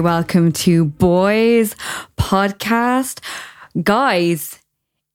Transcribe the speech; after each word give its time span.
welcome 0.00 0.52
to 0.52 0.84
Boys 0.84 1.74
Podcast. 2.16 3.20
Guys, 3.82 4.58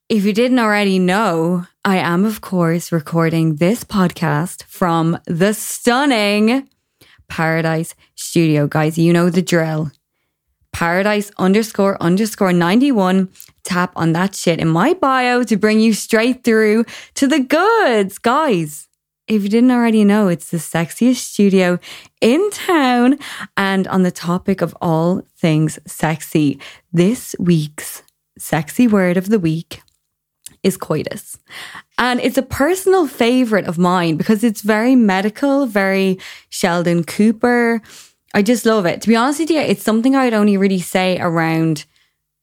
if 0.09 0.25
you 0.25 0.33
didn't 0.33 0.59
already 0.59 0.99
know, 0.99 1.65
I 1.85 1.97
am, 1.97 2.25
of 2.25 2.41
course, 2.41 2.91
recording 2.91 3.55
this 3.55 3.83
podcast 3.83 4.63
from 4.63 5.19
the 5.25 5.53
stunning 5.53 6.67
Paradise 7.27 7.95
Studio. 8.15 8.67
Guys, 8.67 8.97
you 8.97 9.13
know 9.13 9.29
the 9.29 9.41
drill. 9.41 9.91
Paradise 10.71 11.31
underscore 11.37 12.01
underscore 12.01 12.53
91. 12.53 13.29
Tap 13.63 13.93
on 13.95 14.13
that 14.13 14.35
shit 14.35 14.59
in 14.59 14.67
my 14.67 14.93
bio 14.93 15.43
to 15.43 15.55
bring 15.57 15.79
you 15.79 15.93
straight 15.93 16.43
through 16.43 16.85
to 17.15 17.27
the 17.27 17.39
goods. 17.39 18.17
Guys, 18.17 18.87
if 19.27 19.43
you 19.43 19.49
didn't 19.49 19.71
already 19.71 20.03
know, 20.03 20.27
it's 20.27 20.51
the 20.51 20.57
sexiest 20.57 21.17
studio 21.17 21.79
in 22.21 22.49
town. 22.51 23.17
And 23.55 23.87
on 23.87 24.03
the 24.03 24.11
topic 24.11 24.61
of 24.61 24.75
all 24.81 25.23
things 25.37 25.79
sexy, 25.85 26.59
this 26.91 27.35
week's 27.39 28.03
sexy 28.37 28.87
word 28.87 29.17
of 29.17 29.29
the 29.29 29.39
week 29.39 29.81
is 30.61 30.77
coitus. 30.77 31.37
And 31.97 32.19
it's 32.19 32.37
a 32.37 32.43
personal 32.43 33.07
favorite 33.07 33.65
of 33.65 33.77
mine 33.77 34.17
because 34.17 34.43
it's 34.43 34.61
very 34.61 34.95
medical, 34.95 35.65
very 35.65 36.19
Sheldon 36.49 37.03
Cooper. 37.03 37.81
I 38.33 38.41
just 38.41 38.65
love 38.65 38.85
it. 38.85 39.01
To 39.01 39.07
be 39.07 39.15
honest 39.15 39.39
with 39.39 39.51
you, 39.51 39.59
it's 39.59 39.83
something 39.83 40.15
I'd 40.15 40.33
only 40.33 40.57
really 40.57 40.79
say 40.79 41.19
around 41.19 41.85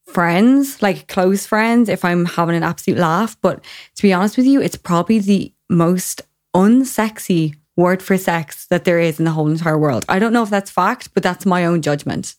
friends, 0.06 0.82
like 0.82 1.08
close 1.08 1.46
friends, 1.46 1.88
if 1.88 2.04
I'm 2.04 2.24
having 2.24 2.56
an 2.56 2.62
absolute 2.62 2.98
laugh. 2.98 3.36
But 3.40 3.64
to 3.96 4.02
be 4.02 4.12
honest 4.12 4.36
with 4.36 4.46
you, 4.46 4.60
it's 4.60 4.76
probably 4.76 5.18
the 5.18 5.52
most 5.68 6.22
unsexy 6.54 7.54
word 7.76 8.02
for 8.02 8.16
sex 8.16 8.66
that 8.66 8.84
there 8.84 9.00
is 9.00 9.18
in 9.18 9.24
the 9.24 9.30
whole 9.30 9.48
entire 9.48 9.78
world. 9.78 10.04
I 10.08 10.18
don't 10.18 10.32
know 10.32 10.42
if 10.42 10.50
that's 10.50 10.70
fact, 10.70 11.14
but 11.14 11.22
that's 11.22 11.46
my 11.46 11.64
own 11.64 11.82
judgment. 11.82 12.36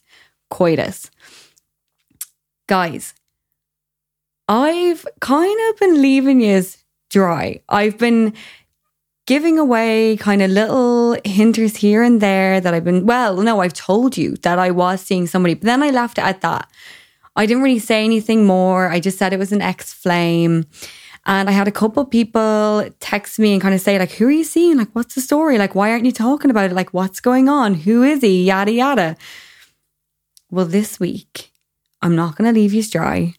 Coitus. 0.49 1.09
Guys, 2.67 3.13
I've 4.47 5.05
kind 5.19 5.59
of 5.69 5.79
been 5.79 6.01
leaving 6.01 6.41
you 6.41 6.63
dry. 7.09 7.61
I've 7.69 7.97
been 7.97 8.33
giving 9.25 9.59
away 9.59 10.17
kind 10.17 10.41
of 10.41 10.51
little 10.51 11.17
hinters 11.23 11.77
here 11.77 12.03
and 12.03 12.19
there 12.21 12.59
that 12.59 12.73
I've 12.73 12.83
been, 12.83 13.05
well, 13.05 13.37
no, 13.37 13.61
I've 13.61 13.73
told 13.73 14.17
you 14.17 14.35
that 14.37 14.59
I 14.59 14.71
was 14.71 15.01
seeing 15.01 15.27
somebody, 15.27 15.53
but 15.53 15.63
then 15.63 15.83
I 15.83 15.89
left 15.89 16.17
it 16.17 16.23
at 16.23 16.41
that. 16.41 16.69
I 17.35 17.45
didn't 17.45 17.63
really 17.63 17.79
say 17.79 18.03
anything 18.03 18.45
more. 18.45 18.89
I 18.89 18.99
just 18.99 19.17
said 19.17 19.31
it 19.31 19.39
was 19.39 19.53
an 19.53 19.61
ex 19.61 19.93
flame. 19.93 20.65
And 21.25 21.49
I 21.49 21.51
had 21.51 21.67
a 21.67 21.71
couple 21.71 22.03
people 22.05 22.89
text 22.99 23.37
me 23.37 23.53
and 23.53 23.61
kind 23.61 23.75
of 23.75 23.81
say, 23.81 23.99
like, 23.99 24.11
who 24.11 24.27
are 24.27 24.31
you 24.31 24.43
seeing? 24.43 24.77
Like, 24.77 24.89
what's 24.93 25.13
the 25.13 25.21
story? 25.21 25.57
Like, 25.57 25.75
why 25.75 25.91
aren't 25.91 26.05
you 26.05 26.11
talking 26.11 26.49
about 26.49 26.71
it? 26.71 26.73
Like, 26.73 26.93
what's 26.93 27.19
going 27.19 27.47
on? 27.47 27.75
Who 27.75 28.01
is 28.01 28.21
he? 28.21 28.45
Yada, 28.45 28.71
yada. 28.71 29.17
Well, 30.49 30.65
this 30.65 30.99
week, 30.99 31.51
I'm 32.01 32.15
not 32.15 32.35
going 32.35 32.51
to 32.51 32.59
leave 32.59 32.73
you 32.73 32.83
dry. 32.83 33.35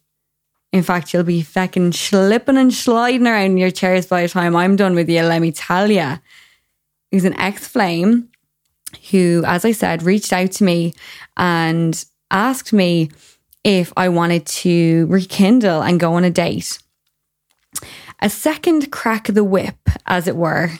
In 0.72 0.82
fact, 0.82 1.12
you'll 1.12 1.24
be 1.24 1.42
fucking 1.42 1.92
slipping 1.92 2.56
and 2.56 2.72
sliding 2.72 3.26
around 3.26 3.46
in 3.46 3.56
your 3.58 3.70
chairs 3.70 4.06
by 4.06 4.22
the 4.22 4.28
time 4.28 4.56
I'm 4.56 4.76
done 4.76 4.94
with 4.94 5.08
you, 5.10 5.22
let 5.22 5.42
me 5.42 5.52
tell 5.52 5.90
you. 5.90 6.18
He's 7.10 7.26
an 7.26 7.38
ex 7.38 7.66
flame 7.66 8.28
who, 9.10 9.42
as 9.46 9.64
I 9.64 9.72
said, 9.72 10.02
reached 10.02 10.32
out 10.32 10.52
to 10.52 10.64
me 10.64 10.94
and 11.36 12.02
asked 12.30 12.72
me 12.72 13.10
if 13.64 13.92
I 13.96 14.08
wanted 14.08 14.46
to 14.46 15.06
rekindle 15.06 15.82
and 15.82 16.00
go 16.00 16.14
on 16.14 16.24
a 16.24 16.30
date 16.30 16.78
a 18.22 18.30
second 18.30 18.90
crack 18.90 19.28
of 19.28 19.34
the 19.34 19.44
whip, 19.44 19.76
as 20.06 20.26
it 20.26 20.36
were. 20.36 20.70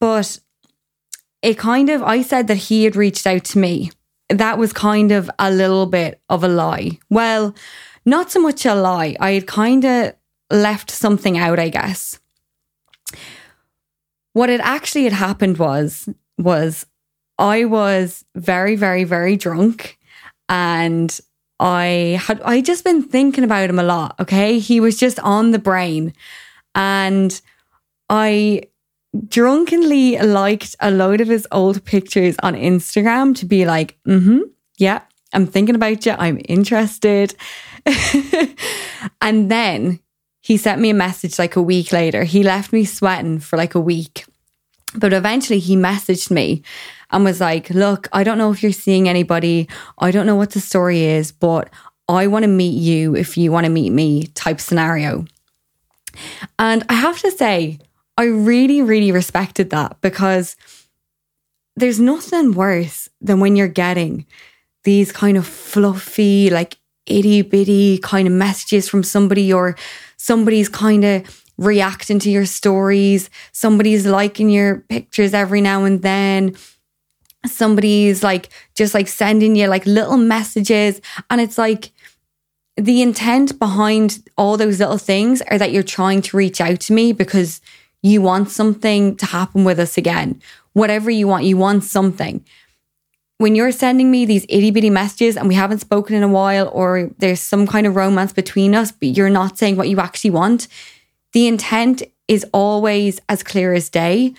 But 0.00 0.40
it 1.42 1.58
kind 1.58 1.90
of, 1.90 2.02
I 2.02 2.22
said 2.22 2.48
that 2.48 2.56
he 2.56 2.84
had 2.84 2.96
reached 2.96 3.26
out 3.26 3.44
to 3.44 3.58
me. 3.58 3.90
That 4.30 4.58
was 4.58 4.72
kind 4.72 5.12
of 5.12 5.30
a 5.38 5.50
little 5.50 5.86
bit 5.86 6.20
of 6.30 6.42
a 6.42 6.48
lie. 6.48 6.98
Well, 7.10 7.54
not 8.06 8.30
so 8.30 8.40
much 8.40 8.64
a 8.64 8.74
lie. 8.74 9.16
I 9.20 9.32
had 9.32 9.46
kind 9.46 9.84
of 9.84 10.14
left 10.50 10.90
something 10.90 11.36
out, 11.36 11.58
I 11.58 11.68
guess. 11.68 12.18
What 14.32 14.48
had 14.48 14.62
actually 14.62 15.04
had 15.04 15.12
happened 15.12 15.58
was, 15.58 16.08
was 16.38 16.86
I 17.38 17.66
was 17.66 18.24
very, 18.34 18.76
very, 18.76 19.04
very 19.04 19.36
drunk 19.36 19.98
and 20.48 21.20
I 21.60 22.20
had 22.20 22.40
I 22.42 22.60
just 22.60 22.84
been 22.84 23.02
thinking 23.02 23.44
about 23.44 23.70
him 23.70 23.78
a 23.78 23.84
lot, 23.84 24.16
okay? 24.20 24.58
He 24.58 24.80
was 24.80 24.96
just 24.96 25.18
on 25.20 25.52
the 25.52 25.58
brain. 25.58 26.12
And 26.74 27.40
I 28.10 28.62
drunkenly 29.28 30.18
liked 30.18 30.74
a 30.80 30.90
load 30.90 31.20
of 31.20 31.28
his 31.28 31.46
old 31.52 31.84
pictures 31.84 32.36
on 32.42 32.54
Instagram 32.54 33.36
to 33.36 33.46
be 33.46 33.64
like, 33.64 33.96
mm-hmm, 34.06 34.40
yeah, 34.78 35.02
I'm 35.32 35.46
thinking 35.46 35.74
about 35.74 36.04
you. 36.04 36.12
I'm 36.12 36.40
interested. 36.48 37.34
and 39.20 39.50
then 39.50 40.00
he 40.40 40.56
sent 40.56 40.80
me 40.80 40.90
a 40.90 40.94
message 40.94 41.38
like 41.38 41.56
a 41.56 41.62
week 41.62 41.92
later. 41.92 42.24
He 42.24 42.42
left 42.42 42.72
me 42.72 42.84
sweating 42.84 43.38
for 43.38 43.56
like 43.56 43.74
a 43.74 43.80
week. 43.80 44.24
But 44.94 45.12
eventually 45.12 45.58
he 45.58 45.76
messaged 45.76 46.30
me 46.30 46.62
and 47.10 47.24
was 47.24 47.40
like, 47.40 47.70
Look, 47.70 48.08
I 48.12 48.24
don't 48.24 48.38
know 48.38 48.52
if 48.52 48.62
you're 48.62 48.72
seeing 48.72 49.08
anybody. 49.08 49.68
I 49.98 50.10
don't 50.10 50.26
know 50.26 50.36
what 50.36 50.52
the 50.52 50.60
story 50.60 51.02
is, 51.02 51.32
but 51.32 51.70
I 52.08 52.26
want 52.26 52.42
to 52.42 52.48
meet 52.48 52.76
you 52.76 53.16
if 53.16 53.36
you 53.36 53.50
want 53.50 53.64
to 53.64 53.70
meet 53.70 53.90
me 53.90 54.26
type 54.28 54.60
scenario. 54.60 55.24
And 56.58 56.84
I 56.88 56.94
have 56.94 57.18
to 57.20 57.30
say, 57.30 57.78
I 58.16 58.24
really, 58.24 58.82
really 58.82 59.10
respected 59.10 59.70
that 59.70 60.00
because 60.00 60.56
there's 61.76 61.98
nothing 61.98 62.52
worse 62.52 63.08
than 63.20 63.40
when 63.40 63.56
you're 63.56 63.68
getting 63.68 64.26
these 64.84 65.10
kind 65.10 65.36
of 65.36 65.46
fluffy, 65.46 66.50
like 66.50 66.76
itty 67.06 67.42
bitty 67.42 67.98
kind 67.98 68.28
of 68.28 68.32
messages 68.32 68.88
from 68.88 69.02
somebody 69.02 69.52
or 69.52 69.76
somebody's 70.16 70.68
kind 70.68 71.04
of 71.04 71.44
reacting 71.58 72.18
to 72.18 72.30
your 72.30 72.46
stories, 72.46 73.30
somebody's 73.52 74.06
liking 74.06 74.50
your 74.50 74.80
pictures 74.88 75.34
every 75.34 75.60
now 75.60 75.84
and 75.84 76.02
then. 76.02 76.54
Somebody's 77.46 78.22
like 78.22 78.48
just 78.74 78.94
like 78.94 79.08
sending 79.08 79.56
you 79.56 79.66
like 79.68 79.86
little 79.86 80.16
messages, 80.16 81.00
and 81.30 81.40
it's 81.40 81.58
like 81.58 81.92
the 82.76 83.02
intent 83.02 83.58
behind 83.58 84.22
all 84.36 84.56
those 84.56 84.80
little 84.80 84.98
things 84.98 85.42
are 85.42 85.58
that 85.58 85.72
you're 85.72 85.82
trying 85.82 86.22
to 86.22 86.36
reach 86.36 86.60
out 86.60 86.80
to 86.80 86.92
me 86.92 87.12
because 87.12 87.60
you 88.02 88.20
want 88.20 88.50
something 88.50 89.16
to 89.16 89.26
happen 89.26 89.64
with 89.64 89.78
us 89.78 89.96
again. 89.96 90.40
Whatever 90.72 91.10
you 91.10 91.28
want, 91.28 91.44
you 91.44 91.56
want 91.56 91.84
something. 91.84 92.44
When 93.38 93.54
you're 93.54 93.72
sending 93.72 94.10
me 94.10 94.26
these 94.26 94.44
itty 94.48 94.70
bitty 94.70 94.90
messages 94.90 95.36
and 95.36 95.48
we 95.48 95.54
haven't 95.54 95.80
spoken 95.80 96.16
in 96.16 96.22
a 96.22 96.28
while, 96.28 96.68
or 96.72 97.10
there's 97.18 97.40
some 97.40 97.66
kind 97.66 97.86
of 97.86 97.96
romance 97.96 98.32
between 98.32 98.74
us, 98.74 98.90
but 98.92 99.16
you're 99.16 99.30
not 99.30 99.58
saying 99.58 99.76
what 99.76 99.88
you 99.88 100.00
actually 100.00 100.30
want, 100.30 100.68
the 101.32 101.46
intent 101.46 102.02
is 102.26 102.44
always 102.52 103.20
as 103.28 103.42
clear 103.42 103.72
as 103.74 103.88
day. 103.88 104.34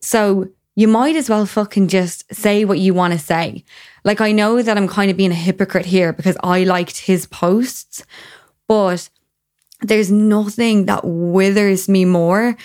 So 0.00 0.48
you 0.76 0.86
might 0.86 1.16
as 1.16 1.28
well 1.28 1.46
fucking 1.46 1.88
just 1.88 2.32
say 2.32 2.64
what 2.64 2.78
you 2.78 2.94
want 2.94 3.14
to 3.14 3.18
say. 3.18 3.64
Like, 4.04 4.20
I 4.20 4.30
know 4.30 4.62
that 4.62 4.76
I'm 4.76 4.86
kind 4.86 5.10
of 5.10 5.16
being 5.16 5.32
a 5.32 5.34
hypocrite 5.34 5.86
here 5.86 6.12
because 6.12 6.36
I 6.44 6.64
liked 6.64 6.98
his 6.98 7.26
posts, 7.26 8.04
but 8.68 9.08
there's 9.80 10.12
nothing 10.12 10.84
that 10.84 11.04
withers 11.04 11.88
me 11.88 12.04
more 12.04 12.56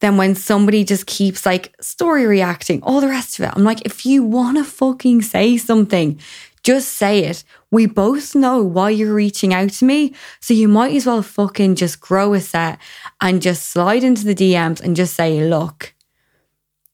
than 0.00 0.16
when 0.16 0.34
somebody 0.34 0.82
just 0.82 1.06
keeps 1.06 1.46
like 1.46 1.74
story 1.80 2.26
reacting, 2.26 2.82
all 2.82 3.00
the 3.00 3.08
rest 3.08 3.38
of 3.38 3.44
it. 3.44 3.52
I'm 3.54 3.64
like, 3.64 3.82
if 3.82 4.04
you 4.04 4.24
want 4.24 4.56
to 4.56 4.64
fucking 4.64 5.22
say 5.22 5.56
something, 5.56 6.18
just 6.62 6.94
say 6.94 7.24
it. 7.24 7.44
We 7.70 7.86
both 7.86 8.34
know 8.34 8.62
why 8.62 8.90
you're 8.90 9.14
reaching 9.14 9.54
out 9.54 9.70
to 9.70 9.84
me. 9.84 10.14
So 10.40 10.54
you 10.54 10.68
might 10.68 10.94
as 10.94 11.06
well 11.06 11.22
fucking 11.22 11.76
just 11.76 12.00
grow 12.00 12.34
a 12.34 12.40
set 12.40 12.78
and 13.20 13.40
just 13.40 13.68
slide 13.68 14.02
into 14.02 14.24
the 14.24 14.34
DMs 14.34 14.80
and 14.80 14.96
just 14.96 15.14
say, 15.14 15.46
look, 15.48 15.94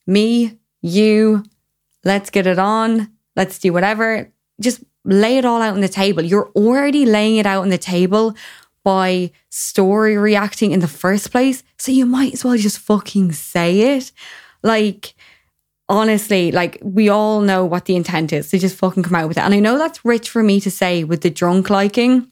me, 0.06 0.58
you, 0.86 1.44
let's 2.04 2.30
get 2.30 2.46
it 2.46 2.58
on. 2.58 3.12
Let's 3.34 3.58
do 3.58 3.72
whatever. 3.72 4.32
Just 4.60 4.82
lay 5.04 5.38
it 5.38 5.44
all 5.44 5.62
out 5.62 5.74
on 5.74 5.80
the 5.80 5.88
table. 5.88 6.22
You're 6.22 6.50
already 6.50 7.06
laying 7.06 7.36
it 7.36 7.46
out 7.46 7.62
on 7.62 7.68
the 7.68 7.78
table 7.78 8.34
by 8.82 9.30
story 9.50 10.16
reacting 10.16 10.70
in 10.70 10.80
the 10.80 10.88
first 10.88 11.30
place. 11.30 11.62
So 11.78 11.92
you 11.92 12.06
might 12.06 12.34
as 12.34 12.44
well 12.44 12.56
just 12.56 12.78
fucking 12.78 13.32
say 13.32 13.96
it. 13.96 14.12
Like, 14.62 15.14
honestly, 15.88 16.52
like 16.52 16.78
we 16.82 17.08
all 17.08 17.40
know 17.40 17.64
what 17.64 17.86
the 17.86 17.96
intent 17.96 18.32
is. 18.32 18.48
So 18.48 18.58
just 18.58 18.76
fucking 18.76 19.02
come 19.02 19.14
out 19.14 19.28
with 19.28 19.38
it. 19.38 19.42
And 19.42 19.54
I 19.54 19.60
know 19.60 19.78
that's 19.78 20.04
rich 20.04 20.30
for 20.30 20.42
me 20.42 20.60
to 20.60 20.70
say 20.70 21.04
with 21.04 21.22
the 21.22 21.30
drunk 21.30 21.70
liking, 21.70 22.30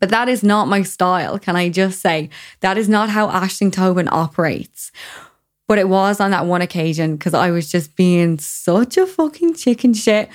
but 0.00 0.10
that 0.10 0.28
is 0.28 0.42
not 0.42 0.68
my 0.68 0.82
style. 0.82 1.38
Can 1.38 1.56
I 1.56 1.68
just 1.68 2.00
say 2.00 2.30
that 2.60 2.78
is 2.78 2.88
not 2.88 3.10
how 3.10 3.28
Aisling 3.28 3.72
Tobin 3.72 4.08
operates. 4.10 4.92
But 5.68 5.78
it 5.78 5.88
was 5.88 6.20
on 6.20 6.30
that 6.30 6.46
one 6.46 6.62
occasion 6.62 7.16
because 7.16 7.34
I 7.34 7.50
was 7.50 7.70
just 7.70 7.96
being 7.96 8.38
such 8.38 8.96
a 8.96 9.06
fucking 9.06 9.54
chicken 9.54 9.94
shit. 9.94 10.28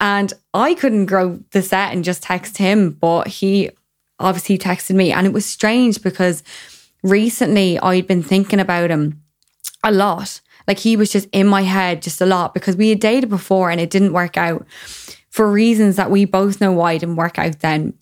And 0.00 0.32
I 0.54 0.74
couldn't 0.74 1.06
grow 1.06 1.40
the 1.50 1.62
set 1.62 1.92
and 1.92 2.02
just 2.02 2.22
text 2.22 2.58
him, 2.58 2.90
but 2.90 3.28
he 3.28 3.70
obviously 4.18 4.58
texted 4.58 4.96
me. 4.96 5.12
And 5.12 5.26
it 5.26 5.32
was 5.32 5.46
strange 5.46 6.02
because 6.02 6.42
recently 7.02 7.78
I'd 7.78 8.06
been 8.06 8.22
thinking 8.22 8.60
about 8.60 8.90
him 8.90 9.22
a 9.84 9.92
lot 9.92 10.40
Like 10.66 10.78
he 10.78 10.96
was 10.96 11.10
just 11.10 11.28
in 11.32 11.46
my 11.46 11.62
head 11.62 12.02
just 12.02 12.20
a 12.20 12.26
lot 12.26 12.54
because 12.54 12.76
we 12.76 12.90
had 12.90 13.00
dated 13.00 13.28
before 13.28 13.70
and 13.70 13.80
it 13.80 13.90
didn't 13.90 14.12
work 14.12 14.36
out 14.36 14.66
for 15.28 15.50
reasons 15.50 15.96
that 15.96 16.10
we 16.10 16.24
both 16.24 16.60
know 16.60 16.72
why 16.72 16.92
it 16.92 17.00
didn't 17.00 17.16
work 17.16 17.38
out 17.38 17.60
then. 17.60 17.94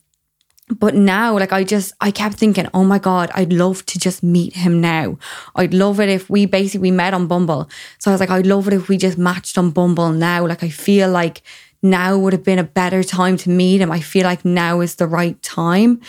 But 0.79 0.95
now, 0.95 1.37
like, 1.39 1.53
I 1.53 1.65
just, 1.65 1.93
I 2.01 2.11
kept 2.11 2.37
thinking, 2.37 2.69
oh 2.73 2.85
my 2.85 2.99
God, 2.99 3.31
I'd 3.35 3.53
love 3.53 3.85
to 3.87 3.99
just 3.99 4.23
meet 4.23 4.55
him 4.55 4.81
now. 4.81 5.19
I'd 5.57 5.75
love 5.75 6.01
it 6.01 6.09
if 6.09 6.31
we 6.31 6.47
basically 6.47 6.91
we 6.91 6.97
met 6.97 7.15
on 7.15 7.27
Bumble. 7.27 7.69
So 7.99 8.11
I 8.11 8.15
was 8.15 8.21
like, 8.21 8.31
I'd 8.31 8.47
love 8.47 8.69
it 8.69 8.75
if 8.75 8.89
we 8.89 8.97
just 8.97 9.19
matched 9.19 9.59
on 9.59 9.71
Bumble 9.71 10.13
now. 10.13 10.47
Like, 10.47 10.63
I 10.63 10.69
feel 10.69 11.11
like 11.11 11.43
now 11.83 12.17
would 12.19 12.33
have 12.33 12.45
been 12.45 12.59
a 12.59 12.65
better 12.65 13.03
time 13.03 13.37
to 13.39 13.51
meet 13.51 13.81
him. 13.81 13.91
I 13.91 14.01
feel 14.01 14.25
like 14.25 14.45
now 14.45 14.81
is 14.81 14.97
the 14.97 15.07
right 15.07 15.41
time. 15.43 16.01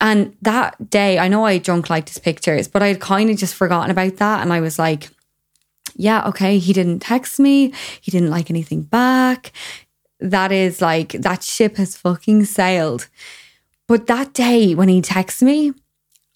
And 0.00 0.36
that 0.42 0.90
day, 0.90 1.18
I 1.18 1.28
know 1.28 1.44
I 1.44 1.58
drunk 1.58 1.90
liked 1.90 2.08
his 2.08 2.18
pictures, 2.18 2.68
but 2.68 2.82
I'd 2.82 3.00
kind 3.00 3.30
of 3.30 3.36
just 3.36 3.54
forgotten 3.54 3.90
about 3.90 4.16
that. 4.16 4.42
And 4.42 4.52
I 4.52 4.60
was 4.60 4.78
like, 4.78 5.08
yeah, 5.96 6.26
okay, 6.28 6.58
he 6.58 6.72
didn't 6.72 7.00
text 7.00 7.38
me. 7.38 7.72
He 8.00 8.10
didn't 8.10 8.30
like 8.30 8.50
anything 8.50 8.82
back. 8.82 9.52
That 10.20 10.52
is 10.52 10.80
like, 10.80 11.12
that 11.12 11.42
ship 11.42 11.76
has 11.76 11.96
fucking 11.96 12.44
sailed. 12.46 13.08
But 13.86 14.06
that 14.06 14.32
day 14.32 14.74
when 14.74 14.88
he 14.88 15.02
texted 15.02 15.42
me, 15.42 15.72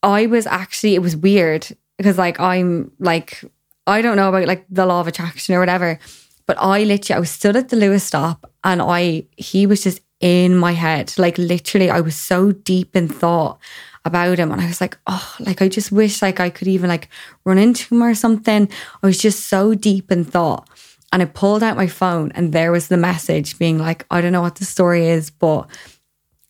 I 0.02 0.26
was 0.26 0.46
actually, 0.46 0.94
it 0.94 1.02
was 1.02 1.16
weird 1.16 1.68
because 1.96 2.18
like 2.18 2.38
I'm 2.38 2.92
like, 2.98 3.42
I 3.86 4.02
don't 4.02 4.16
know 4.16 4.28
about 4.28 4.46
like 4.46 4.66
the 4.68 4.86
law 4.86 5.00
of 5.00 5.06
attraction 5.06 5.54
or 5.54 5.60
whatever, 5.60 5.98
but 6.46 6.56
I 6.60 6.84
literally, 6.84 7.16
I 7.16 7.20
was 7.20 7.30
stood 7.30 7.56
at 7.56 7.70
the 7.70 7.76
Luas 7.76 8.02
stop 8.02 8.50
and 8.62 8.82
I, 8.82 9.26
he 9.36 9.66
was 9.66 9.82
just 9.82 10.00
in 10.20 10.56
my 10.56 10.72
head. 10.72 11.14
Like 11.16 11.38
literally, 11.38 11.90
I 11.90 12.00
was 12.00 12.16
so 12.16 12.52
deep 12.52 12.94
in 12.94 13.08
thought 13.08 13.58
about 14.04 14.38
him. 14.38 14.52
And 14.52 14.60
I 14.60 14.66
was 14.66 14.80
like, 14.80 14.98
oh, 15.06 15.36
like 15.40 15.62
I 15.62 15.68
just 15.68 15.92
wish 15.92 16.22
like 16.22 16.40
I 16.40 16.50
could 16.50 16.68
even 16.68 16.88
like 16.88 17.08
run 17.44 17.58
into 17.58 17.94
him 17.94 18.02
or 18.02 18.14
something. 18.14 18.68
I 19.02 19.06
was 19.06 19.18
just 19.18 19.46
so 19.46 19.74
deep 19.74 20.10
in 20.10 20.24
thought. 20.24 20.68
And 21.12 21.22
I 21.22 21.26
pulled 21.26 21.62
out 21.62 21.76
my 21.76 21.86
phone 21.86 22.32
and 22.34 22.52
there 22.52 22.72
was 22.72 22.88
the 22.88 22.96
message 22.96 23.58
being 23.58 23.78
like, 23.78 24.04
I 24.10 24.20
don't 24.20 24.32
know 24.32 24.42
what 24.42 24.56
the 24.56 24.64
story 24.64 25.06
is, 25.08 25.30
but 25.30 25.68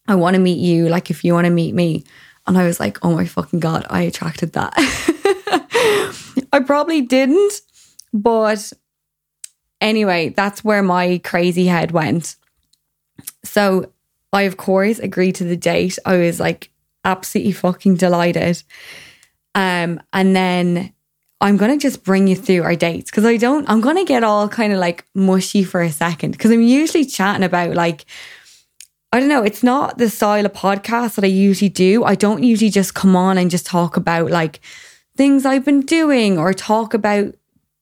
I 0.09 0.17
want 0.17 0.35
to 0.35 0.41
meet 0.41 0.59
you. 0.59 0.89
Like, 0.89 1.11
if 1.11 1.23
you 1.23 1.35
want 1.35 1.45
to 1.45 1.51
meet 1.51 1.75
me. 1.75 2.05
And 2.47 2.57
I 2.57 2.65
was 2.67 2.81
like, 2.81 3.05
oh 3.05 3.13
my 3.13 3.27
fucking 3.27 3.61
God, 3.61 3.87
I 3.91 4.03
attracted 4.03 4.55
that. 4.55 4.73
I 6.53 6.61
probably 6.61 7.03
didn't. 7.03 7.61
But 8.15 8.73
anyway, 9.83 10.31
that's 10.31 10.65
where 10.65 10.83
my 10.83 11.21
crazy 11.23 11.67
head 11.67 11.91
went. 11.91 12.37
So 13.45 13.93
I, 14.33 14.43
of 14.43 14.57
course, 14.57 14.99
agreed 14.99 15.35
to 15.37 15.45
the 15.45 15.59
date. 15.59 15.99
I 16.07 16.17
was 16.17 16.41
like 16.41 16.71
absolutely 17.05 17.53
fucking 17.53 17.97
delighted. 17.97 18.63
Um, 19.55 20.01
and 20.13 20.35
then 20.35 20.93
I'm 21.41 21.57
going 21.57 21.71
to 21.71 21.83
just 21.83 22.03
bring 22.03 22.27
you 22.27 22.37
through 22.37 22.63
our 22.63 22.77
dates 22.77 23.11
because 23.11 23.25
I 23.25 23.37
don't, 23.37 23.69
I'm 23.69 23.81
going 23.81 23.97
to 23.97 24.05
get 24.05 24.25
all 24.25 24.49
kind 24.49 24.73
of 24.73 24.79
like 24.79 25.05
mushy 25.15 25.65
for 25.65 25.83
a 25.83 25.91
second 25.91 26.33
because 26.33 26.51
I'm 26.51 26.63
usually 26.63 27.05
chatting 27.05 27.45
about 27.45 27.75
like, 27.75 28.07
I 29.13 29.21
don't 29.21 29.29
know, 29.29 29.43
it's 29.43 29.63
not 29.63 29.97
the 29.97 30.11
style 30.11 30.45
of 30.45 30.53
podcast 30.53 31.15
that 31.15 31.25
I 31.25 31.29
usually 31.29 31.71
do. 31.71 32.05
I 32.05 32.15
don't 32.15 32.43
usually 32.43 32.71
just 32.71 32.95
come 32.95 33.17
on 33.17 33.39
and 33.39 33.51
just 33.51 33.65
talk 33.65 33.97
about 33.97 34.31
like 34.31 34.61
things 35.17 35.47
I've 35.47 35.65
been 35.65 35.81
doing 35.81 36.39
or 36.39 36.53
talk 36.53 36.93
about 36.93 37.35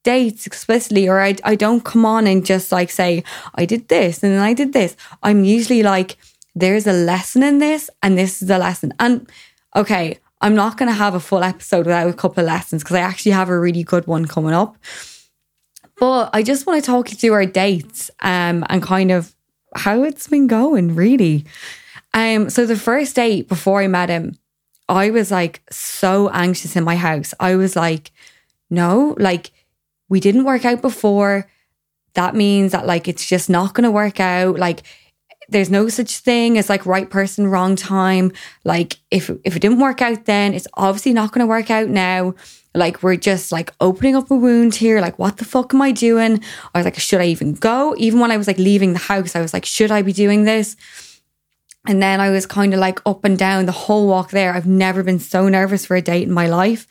dates 0.03 0.47
explicitly, 0.47 1.09
or 1.09 1.19
I, 1.19 1.35
I 1.43 1.55
don't 1.55 1.83
come 1.83 2.05
on 2.05 2.27
and 2.27 2.45
just 2.45 2.71
like 2.71 2.89
say, 2.89 3.25
I 3.55 3.65
did 3.65 3.89
this 3.89 4.23
and 4.23 4.31
then 4.31 4.41
I 4.41 4.53
did 4.53 4.71
this. 4.71 4.95
I'm 5.21 5.43
usually 5.43 5.83
like, 5.83 6.15
there's 6.55 6.87
a 6.87 6.93
lesson 6.93 7.43
in 7.43 7.59
this 7.59 7.89
and 8.01 8.17
this 8.17 8.41
is 8.41 8.49
a 8.49 8.57
lesson. 8.57 8.93
And 8.97 9.29
okay, 9.75 10.19
I'm 10.39 10.55
not 10.55 10.77
going 10.77 10.89
to 10.89 10.95
have 10.95 11.13
a 11.13 11.19
full 11.19 11.43
episode 11.43 11.85
without 11.85 12.09
a 12.09 12.13
couple 12.13 12.41
of 12.41 12.47
lessons 12.47 12.83
because 12.83 12.95
I 12.95 13.01
actually 13.01 13.33
have 13.33 13.49
a 13.49 13.59
really 13.59 13.83
good 13.83 14.07
one 14.07 14.25
coming 14.25 14.53
up. 14.53 14.77
But 15.99 16.29
I 16.31 16.41
just 16.41 16.65
want 16.65 16.81
to 16.81 16.85
talk 16.85 17.11
you 17.11 17.17
through 17.17 17.33
our 17.33 17.45
dates 17.45 18.09
um, 18.21 18.63
and 18.69 18.81
kind 18.81 19.11
of 19.11 19.35
how 19.75 20.03
it's 20.03 20.27
been 20.27 20.47
going, 20.47 20.95
really. 20.95 21.45
Um, 22.13 22.49
so 22.49 22.65
the 22.65 22.77
first 22.77 23.15
date 23.15 23.47
before 23.47 23.81
I 23.81 23.87
met 23.87 24.09
him, 24.09 24.37
I 24.89 25.09
was 25.09 25.31
like 25.31 25.61
so 25.69 26.29
anxious 26.29 26.75
in 26.75 26.83
my 26.83 26.95
house. 26.95 27.33
I 27.39 27.55
was 27.55 27.75
like, 27.75 28.11
no, 28.69 29.15
like 29.19 29.51
we 30.09 30.19
didn't 30.19 30.45
work 30.45 30.65
out 30.65 30.81
before. 30.81 31.49
That 32.13 32.35
means 32.35 32.71
that 32.71 32.87
like 32.87 33.07
it's 33.07 33.27
just 33.27 33.49
not 33.49 33.73
gonna 33.73 33.91
work 33.91 34.19
out. 34.19 34.57
Like 34.57 34.83
there's 35.49 35.69
no 35.69 35.87
such 35.89 36.17
thing 36.17 36.57
as 36.57 36.69
like 36.69 36.85
right 36.85 37.09
person, 37.09 37.47
wrong 37.47 37.75
time. 37.75 38.31
Like 38.63 38.97
if 39.11 39.29
if 39.43 39.55
it 39.55 39.59
didn't 39.59 39.79
work 39.79 40.01
out 40.01 40.25
then, 40.25 40.53
it's 40.53 40.67
obviously 40.73 41.13
not 41.13 41.31
gonna 41.31 41.47
work 41.47 41.71
out 41.71 41.89
now. 41.89 42.35
Like 42.73 43.01
we're 43.01 43.15
just 43.15 43.51
like 43.51 43.73
opening 43.79 44.15
up 44.15 44.29
a 44.29 44.35
wound 44.35 44.75
here. 44.75 45.01
Like, 45.01 45.17
what 45.17 45.37
the 45.37 45.45
fuck 45.45 45.73
am 45.73 45.81
I 45.81 45.91
doing? 45.91 46.43
I 46.73 46.79
was 46.79 46.85
like, 46.85 46.99
should 46.99 47.21
I 47.21 47.25
even 47.25 47.53
go? 47.53 47.95
Even 47.97 48.19
when 48.19 48.31
I 48.31 48.37
was 48.37 48.47
like 48.47 48.59
leaving 48.59 48.93
the 48.93 48.99
house, 48.99 49.35
I 49.35 49.41
was 49.41 49.53
like, 49.53 49.65
should 49.65 49.91
I 49.91 50.01
be 50.01 50.13
doing 50.13 50.43
this? 50.43 50.75
And 51.87 52.03
then 52.03 52.19
I 52.19 52.29
was 52.29 52.45
kind 52.45 52.73
of 52.73 52.79
like 52.79 52.99
up 53.05 53.23
and 53.23 53.37
down 53.37 53.65
the 53.65 53.71
whole 53.71 54.07
walk 54.07 54.31
there. 54.31 54.53
I've 54.53 54.67
never 54.67 55.03
been 55.03 55.19
so 55.19 55.47
nervous 55.47 55.85
for 55.85 55.95
a 55.95 56.01
date 56.01 56.27
in 56.27 56.33
my 56.33 56.47
life. 56.47 56.85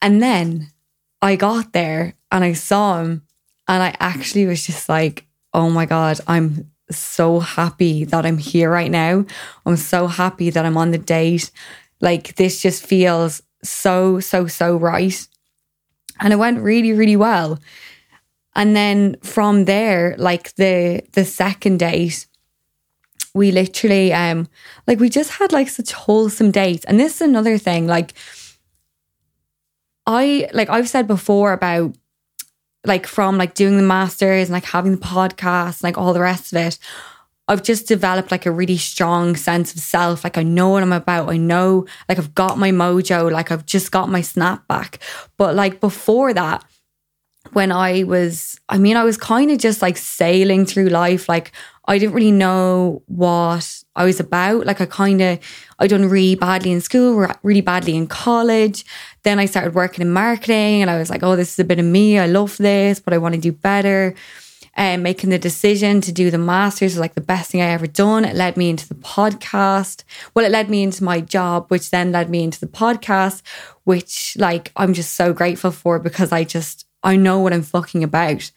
And 0.00 0.22
then 0.22 0.70
I 1.20 1.36
got 1.36 1.72
there 1.72 2.14
and 2.30 2.44
I 2.44 2.52
saw 2.52 3.00
him 3.00 3.22
and 3.66 3.82
I 3.82 3.94
actually 3.98 4.46
was 4.46 4.64
just 4.64 4.88
like, 4.88 5.26
oh 5.52 5.68
my 5.70 5.86
God, 5.86 6.20
I'm 6.26 6.70
so 6.90 7.40
happy 7.40 8.04
that 8.04 8.26
I'm 8.26 8.38
here 8.38 8.70
right 8.70 8.90
now. 8.90 9.24
I'm 9.64 9.76
so 9.76 10.06
happy 10.06 10.50
that 10.50 10.64
I'm 10.64 10.76
on 10.76 10.90
the 10.90 10.98
date. 10.98 11.50
Like 12.00 12.36
this 12.36 12.60
just 12.60 12.84
feels 12.84 13.42
so, 13.62 14.20
so, 14.20 14.46
so 14.46 14.76
right. 14.76 15.26
And 16.20 16.32
it 16.32 16.36
went 16.36 16.60
really, 16.60 16.92
really 16.92 17.16
well. 17.16 17.58
And 18.54 18.76
then 18.76 19.16
from 19.22 19.64
there, 19.64 20.14
like 20.16 20.54
the 20.54 21.02
the 21.12 21.24
second 21.24 21.78
date, 21.78 22.26
we 23.34 23.50
literally 23.50 24.12
um 24.12 24.48
like 24.86 25.00
we 25.00 25.08
just 25.08 25.32
had 25.32 25.52
like 25.52 25.68
such 25.68 25.92
wholesome 25.92 26.52
dates. 26.52 26.84
And 26.84 27.00
this 27.00 27.16
is 27.16 27.20
another 27.22 27.58
thing, 27.58 27.86
like 27.88 28.14
I 30.06 30.48
like 30.52 30.70
I've 30.70 30.88
said 30.88 31.06
before 31.06 31.52
about 31.52 31.96
like 32.84 33.06
from 33.06 33.38
like 33.38 33.54
doing 33.54 33.76
the 33.76 33.82
masters 33.82 34.48
and 34.48 34.52
like 34.52 34.64
having 34.64 34.92
the 34.92 34.98
podcast, 34.98 35.80
and, 35.80 35.84
like 35.84 35.98
all 35.98 36.12
the 36.12 36.20
rest 36.20 36.52
of 36.52 36.58
it. 36.58 36.78
I've 37.46 37.62
just 37.62 37.86
developed 37.86 38.30
like 38.30 38.46
a 38.46 38.50
really 38.50 38.78
strong 38.78 39.36
sense 39.36 39.74
of 39.74 39.80
self. 39.80 40.24
Like 40.24 40.38
I 40.38 40.42
know 40.42 40.70
what 40.70 40.82
I'm 40.82 40.92
about. 40.92 41.28
I 41.28 41.36
know 41.36 41.86
like 42.08 42.18
I've 42.18 42.34
got 42.34 42.58
my 42.58 42.70
mojo. 42.70 43.30
Like 43.30 43.50
I've 43.50 43.66
just 43.66 43.92
got 43.92 44.08
my 44.08 44.22
snap 44.22 44.66
back. 44.66 44.98
But 45.36 45.54
like 45.54 45.80
before 45.80 46.32
that, 46.32 46.64
when 47.52 47.70
I 47.70 48.04
was, 48.04 48.58
I 48.70 48.78
mean, 48.78 48.96
I 48.96 49.04
was 49.04 49.18
kind 49.18 49.50
of 49.50 49.58
just 49.58 49.82
like 49.82 49.98
sailing 49.98 50.64
through 50.64 50.88
life. 50.88 51.28
Like 51.28 51.52
I 51.86 51.98
didn't 51.98 52.14
really 52.14 52.32
know 52.32 53.02
what 53.06 53.82
I 53.94 54.04
was 54.04 54.20
about. 54.20 54.66
Like 54.66 54.80
I 54.80 54.86
kind 54.86 55.20
of, 55.20 55.38
I 55.78 55.86
done 55.86 56.08
really 56.08 56.34
badly 56.34 56.72
in 56.72 56.80
school, 56.80 57.26
really 57.42 57.60
badly 57.60 57.94
in 57.94 58.06
college. 58.06 58.84
Then 59.22 59.38
I 59.38 59.44
started 59.44 59.74
working 59.74 60.02
in 60.02 60.12
marketing 60.12 60.82
and 60.82 60.90
I 60.90 60.98
was 60.98 61.10
like, 61.10 61.22
oh, 61.22 61.36
this 61.36 61.52
is 61.52 61.58
a 61.58 61.64
bit 61.64 61.78
of 61.78 61.84
me. 61.84 62.18
I 62.18 62.26
love 62.26 62.56
this, 62.56 63.00
but 63.00 63.12
I 63.12 63.18
want 63.18 63.34
to 63.34 63.40
do 63.40 63.52
better 63.52 64.14
and 64.76 65.02
making 65.02 65.30
the 65.30 65.38
decision 65.38 66.00
to 66.00 66.12
do 66.12 66.30
the 66.30 66.38
masters 66.38 66.92
was 66.92 66.98
like 66.98 67.14
the 67.14 67.20
best 67.20 67.50
thing 67.50 67.62
I 67.62 67.66
ever 67.66 67.86
done. 67.86 68.24
It 68.24 68.34
led 68.34 68.56
me 68.56 68.70
into 68.70 68.88
the 68.88 68.96
podcast. 68.96 70.02
Well, 70.34 70.44
it 70.44 70.50
led 70.50 70.68
me 70.68 70.82
into 70.82 71.04
my 71.04 71.20
job, 71.20 71.66
which 71.68 71.90
then 71.90 72.12
led 72.12 72.28
me 72.28 72.42
into 72.42 72.60
the 72.60 72.66
podcast, 72.66 73.42
which 73.84 74.36
like 74.38 74.72
I'm 74.76 74.92
just 74.92 75.14
so 75.14 75.32
grateful 75.32 75.70
for 75.70 75.98
because 75.98 76.32
I 76.32 76.44
just 76.44 76.86
I 77.02 77.16
know 77.16 77.38
what 77.38 77.52
I'm 77.52 77.62
fucking 77.62 78.02
about. 78.02 78.50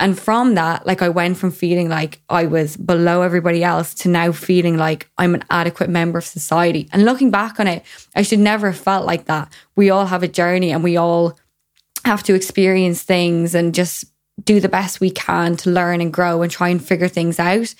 And 0.00 0.18
from 0.18 0.54
that, 0.54 0.86
like 0.86 1.02
I 1.02 1.10
went 1.10 1.36
from 1.36 1.52
feeling 1.52 1.90
like 1.90 2.22
I 2.30 2.46
was 2.46 2.76
below 2.78 3.20
everybody 3.20 3.62
else 3.62 3.92
to 3.96 4.08
now 4.08 4.32
feeling 4.32 4.78
like 4.78 5.10
I'm 5.18 5.34
an 5.34 5.44
adequate 5.50 5.90
member 5.90 6.18
of 6.18 6.24
society. 6.24 6.88
And 6.90 7.04
looking 7.04 7.30
back 7.30 7.60
on 7.60 7.66
it, 7.66 7.84
I 8.16 8.22
should 8.22 8.38
never 8.38 8.70
have 8.70 8.80
felt 8.80 9.04
like 9.04 9.26
that. 9.26 9.52
We 9.76 9.90
all 9.90 10.06
have 10.06 10.22
a 10.22 10.28
journey 10.28 10.72
and 10.72 10.82
we 10.82 10.96
all 10.96 11.38
have 12.06 12.22
to 12.24 12.34
experience 12.34 13.02
things 13.02 13.54
and 13.54 13.74
just 13.74 14.06
do 14.42 14.58
the 14.58 14.70
best 14.70 15.00
we 15.00 15.10
can 15.10 15.54
to 15.58 15.70
learn 15.70 16.00
and 16.00 16.10
grow 16.10 16.40
and 16.40 16.50
try 16.50 16.70
and 16.70 16.82
figure 16.82 17.08
things 17.08 17.38
out. 17.38 17.74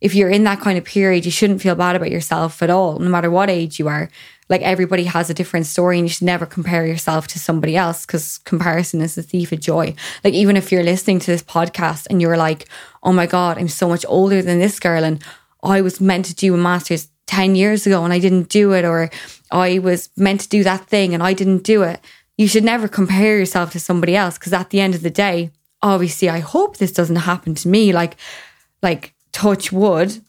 If 0.00 0.14
you're 0.14 0.30
in 0.30 0.44
that 0.44 0.60
kind 0.60 0.78
of 0.78 0.84
period, 0.84 1.24
you 1.24 1.32
shouldn't 1.32 1.60
feel 1.60 1.74
bad 1.74 1.96
about 1.96 2.12
yourself 2.12 2.62
at 2.62 2.70
all, 2.70 3.00
no 3.00 3.10
matter 3.10 3.32
what 3.32 3.50
age 3.50 3.80
you 3.80 3.88
are. 3.88 4.10
Like 4.48 4.62
everybody 4.62 5.04
has 5.04 5.30
a 5.30 5.34
different 5.34 5.66
story, 5.66 5.98
and 5.98 6.06
you 6.06 6.12
should 6.12 6.26
never 6.26 6.46
compare 6.46 6.86
yourself 6.86 7.26
to 7.28 7.38
somebody 7.38 7.76
else 7.76 8.04
because 8.04 8.38
comparison 8.38 9.00
is 9.00 9.14
the 9.14 9.22
thief 9.22 9.52
of 9.52 9.60
joy. 9.60 9.94
Like, 10.22 10.34
even 10.34 10.56
if 10.56 10.70
you're 10.70 10.82
listening 10.82 11.18
to 11.20 11.30
this 11.30 11.42
podcast 11.42 12.06
and 12.10 12.20
you're 12.20 12.36
like, 12.36 12.68
oh 13.02 13.12
my 13.12 13.26
God, 13.26 13.58
I'm 13.58 13.68
so 13.68 13.88
much 13.88 14.04
older 14.08 14.42
than 14.42 14.58
this 14.58 14.78
girl, 14.78 15.04
and 15.04 15.22
I 15.62 15.80
was 15.80 16.00
meant 16.00 16.26
to 16.26 16.34
do 16.34 16.54
a 16.54 16.58
master's 16.58 17.08
10 17.26 17.56
years 17.56 17.86
ago 17.86 18.04
and 18.04 18.12
I 18.12 18.18
didn't 18.18 18.48
do 18.48 18.72
it, 18.72 18.84
or 18.84 19.10
I 19.50 19.78
was 19.78 20.10
meant 20.16 20.42
to 20.42 20.48
do 20.48 20.62
that 20.64 20.86
thing 20.86 21.14
and 21.14 21.22
I 21.22 21.32
didn't 21.32 21.64
do 21.64 21.82
it. 21.82 22.00
You 22.36 22.48
should 22.48 22.64
never 22.64 22.88
compare 22.88 23.38
yourself 23.38 23.72
to 23.72 23.80
somebody 23.80 24.14
else 24.16 24.38
because 24.38 24.52
at 24.52 24.70
the 24.70 24.80
end 24.80 24.94
of 24.94 25.02
the 25.02 25.10
day, 25.10 25.50
obviously 25.82 26.28
I 26.28 26.40
hope 26.40 26.76
this 26.76 26.92
doesn't 26.92 27.16
happen 27.16 27.54
to 27.56 27.68
me 27.68 27.92
like 27.92 28.16
like 28.82 29.14
touch 29.32 29.70
wood 29.70 30.20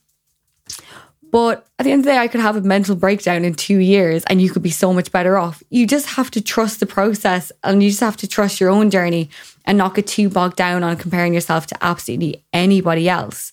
But 1.35 1.67
at 1.77 1.83
the 1.83 1.91
end 1.91 1.99
of 1.99 2.05
the 2.05 2.11
day, 2.11 2.17
I 2.17 2.29
could 2.29 2.39
have 2.39 2.55
a 2.55 2.61
mental 2.61 2.95
breakdown 2.95 3.43
in 3.43 3.55
two 3.55 3.79
years 3.79 4.23
and 4.27 4.41
you 4.41 4.49
could 4.49 4.61
be 4.61 4.69
so 4.69 4.93
much 4.93 5.11
better 5.11 5.35
off. 5.35 5.61
You 5.69 5.85
just 5.85 6.05
have 6.11 6.31
to 6.31 6.39
trust 6.41 6.79
the 6.79 6.85
process 6.85 7.51
and 7.61 7.83
you 7.83 7.89
just 7.89 7.99
have 7.99 8.15
to 8.15 8.27
trust 8.27 8.61
your 8.61 8.69
own 8.69 8.89
journey 8.89 9.29
and 9.65 9.77
not 9.77 9.95
get 9.95 10.07
too 10.07 10.29
bogged 10.29 10.55
down 10.55 10.81
on 10.81 10.95
comparing 10.95 11.33
yourself 11.33 11.67
to 11.67 11.77
absolutely 11.81 12.45
anybody 12.53 13.09
else. 13.09 13.51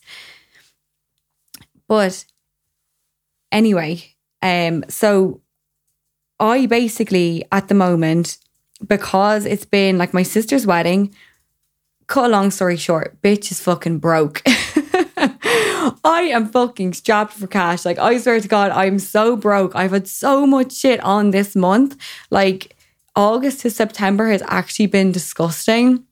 But 1.89 2.23
anyway, 3.51 4.15
um, 4.41 4.85
so 4.87 5.41
I 6.39 6.67
basically 6.67 7.43
at 7.51 7.67
the 7.67 7.75
moment, 7.75 8.37
because 8.87 9.45
it's 9.45 9.65
been 9.65 9.97
like 9.97 10.13
my 10.13 10.23
sister's 10.23 10.65
wedding, 10.65 11.13
cut 12.07 12.27
a 12.27 12.29
long 12.29 12.49
story 12.49 12.77
short, 12.77 13.21
bitch 13.21 13.51
is 13.51 13.59
fucking 13.59 13.97
broke. 13.97 14.41
I 16.03 16.21
am 16.23 16.49
fucking 16.49 16.93
strapped 16.93 17.33
for 17.33 17.47
cash. 17.47 17.85
Like, 17.85 17.99
I 17.99 18.17
swear 18.17 18.39
to 18.39 18.47
God, 18.47 18.71
I'm 18.71 18.99
so 18.99 19.35
broke. 19.35 19.75
I've 19.75 19.91
had 19.91 20.07
so 20.07 20.45
much 20.45 20.73
shit 20.73 20.99
on 21.01 21.31
this 21.31 21.55
month. 21.55 21.97
Like, 22.29 22.75
August 23.15 23.61
to 23.61 23.69
September 23.69 24.29
has 24.29 24.43
actually 24.47 24.87
been 24.87 25.11
disgusting. 25.11 26.05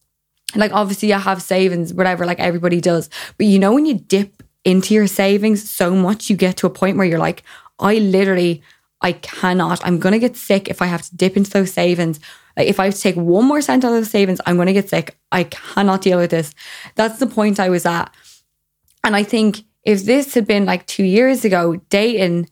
Like, 0.56 0.72
obviously, 0.74 1.14
I 1.14 1.20
have 1.20 1.42
savings, 1.42 1.94
whatever, 1.94 2.26
like 2.26 2.40
everybody 2.40 2.82
does. 2.82 3.10
But 3.38 3.48
you 3.48 3.58
know, 3.58 3.74
when 3.74 3.86
you 3.86 3.96
dip 3.96 4.44
into 4.66 4.94
your 4.94 5.08
savings 5.08 5.70
so 5.70 5.96
much, 5.96 6.30
you 6.30 6.36
get 6.36 6.58
to 6.58 6.68
a 6.68 6.70
point 6.70 6.98
where 6.98 7.08
you're 7.08 7.20
like, 7.20 7.44
I 7.80 7.96
literally, 7.96 8.62
I 9.02 9.14
cannot. 9.14 9.84
I'm 9.86 9.98
going 9.98 10.14
to 10.14 10.20
get 10.20 10.38
sick 10.38 10.68
if 10.68 10.82
I 10.82 10.86
have 10.86 11.02
to 11.04 11.16
dip 11.16 11.38
into 11.38 11.50
those 11.50 11.74
savings. 11.74 12.20
Like 12.58 12.68
if 12.68 12.80
I 12.80 12.90
take 12.92 13.16
one 13.16 13.46
more 13.46 13.62
cent 13.62 13.86
out 13.86 13.90
of 13.90 13.94
those 13.96 14.12
savings, 14.12 14.42
I'm 14.46 14.58
going 14.58 14.68
to 14.68 14.74
get 14.74 14.90
sick. 14.90 15.18
I 15.32 15.46
cannot 15.46 16.02
deal 16.02 16.18
with 16.20 16.32
this. 16.32 16.54
That's 16.96 17.18
the 17.18 17.28
point 17.28 17.60
I 17.60 17.70
was 17.70 17.86
at. 17.86 18.14
And 19.04 19.16
I 19.16 19.24
think 19.24 19.64
if 19.84 20.06
this 20.06 20.34
had 20.34 20.46
been 20.46 20.66
like 20.66 20.86
two 20.86 21.04
years 21.04 21.44
ago, 21.44 21.82
dating 21.90 22.50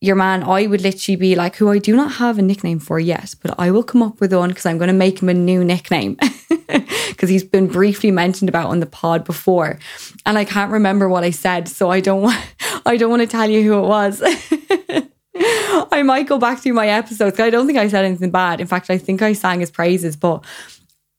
your 0.00 0.16
man, 0.16 0.42
I 0.42 0.66
would 0.66 0.80
literally 0.80 1.16
be 1.16 1.36
like, 1.36 1.56
who 1.56 1.70
I 1.70 1.78
do 1.78 1.94
not 1.94 2.12
have 2.12 2.38
a 2.38 2.42
nickname 2.42 2.78
for 2.78 2.98
yet, 2.98 3.34
but 3.42 3.54
I 3.58 3.70
will 3.70 3.82
come 3.82 4.02
up 4.02 4.20
with 4.20 4.32
one 4.32 4.48
because 4.48 4.64
I'm 4.64 4.78
going 4.78 4.88
to 4.88 4.94
make 4.94 5.20
him 5.20 5.28
a 5.28 5.34
new 5.34 5.62
nickname 5.62 6.16
because 7.08 7.28
he's 7.28 7.44
been 7.44 7.66
briefly 7.66 8.10
mentioned 8.10 8.48
about 8.48 8.70
on 8.70 8.80
the 8.80 8.86
pod 8.86 9.24
before, 9.24 9.78
and 10.24 10.38
I 10.38 10.46
can't 10.46 10.72
remember 10.72 11.08
what 11.08 11.24
I 11.24 11.30
said, 11.30 11.68
so 11.68 11.90
I 11.90 12.00
don't 12.00 12.22
want 12.22 12.40
I 12.86 12.96
don't 12.96 13.10
want 13.10 13.20
to 13.22 13.28
tell 13.28 13.50
you 13.50 13.62
who 13.62 13.78
it 13.78 13.86
was. 13.86 14.22
I 15.92 16.02
might 16.02 16.26
go 16.26 16.38
back 16.38 16.60
through 16.60 16.72
my 16.72 16.88
episodes. 16.88 17.38
I 17.38 17.50
don't 17.50 17.66
think 17.66 17.78
I 17.78 17.88
said 17.88 18.04
anything 18.04 18.30
bad. 18.30 18.60
In 18.60 18.66
fact, 18.66 18.88
I 18.88 18.96
think 18.96 19.20
I 19.20 19.34
sang 19.34 19.60
his 19.60 19.70
praises, 19.70 20.16
but 20.16 20.44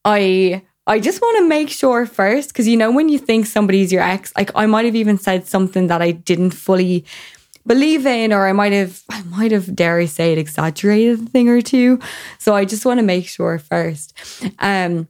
I 0.06 0.64
I 0.92 1.00
just 1.00 1.22
want 1.22 1.38
to 1.38 1.48
make 1.48 1.70
sure 1.70 2.06
first 2.06 2.50
because 2.50 2.68
you 2.68 2.76
know 2.76 2.92
when 2.92 3.08
you 3.08 3.18
think 3.18 3.46
somebody's 3.46 3.94
your 3.94 4.02
ex, 4.04 4.34
like 4.36 4.52
I 4.56 4.66
might 4.66 4.84
have 4.84 4.96
even 4.96 5.18
said 5.18 5.48
something 5.48 5.88
that 5.88 6.02
I 6.02 6.12
didn't 6.12 6.52
fully 6.52 7.06
believe 7.66 8.06
in, 8.06 8.34
or 8.34 8.46
I 8.46 8.52
might 8.52 8.74
have 8.74 9.02
I 9.10 9.22
might 9.24 9.54
have 9.54 9.74
dare 9.74 10.00
I 10.00 10.06
say 10.06 10.34
it 10.34 10.38
exaggerated 10.38 11.22
a 11.22 11.30
thing 11.30 11.48
or 11.48 11.62
two. 11.62 11.98
So 12.40 12.54
I 12.56 12.66
just 12.66 12.86
want 12.86 12.98
to 13.00 13.06
make 13.06 13.26
sure 13.26 13.58
first. 13.58 14.14
Um 14.60 15.08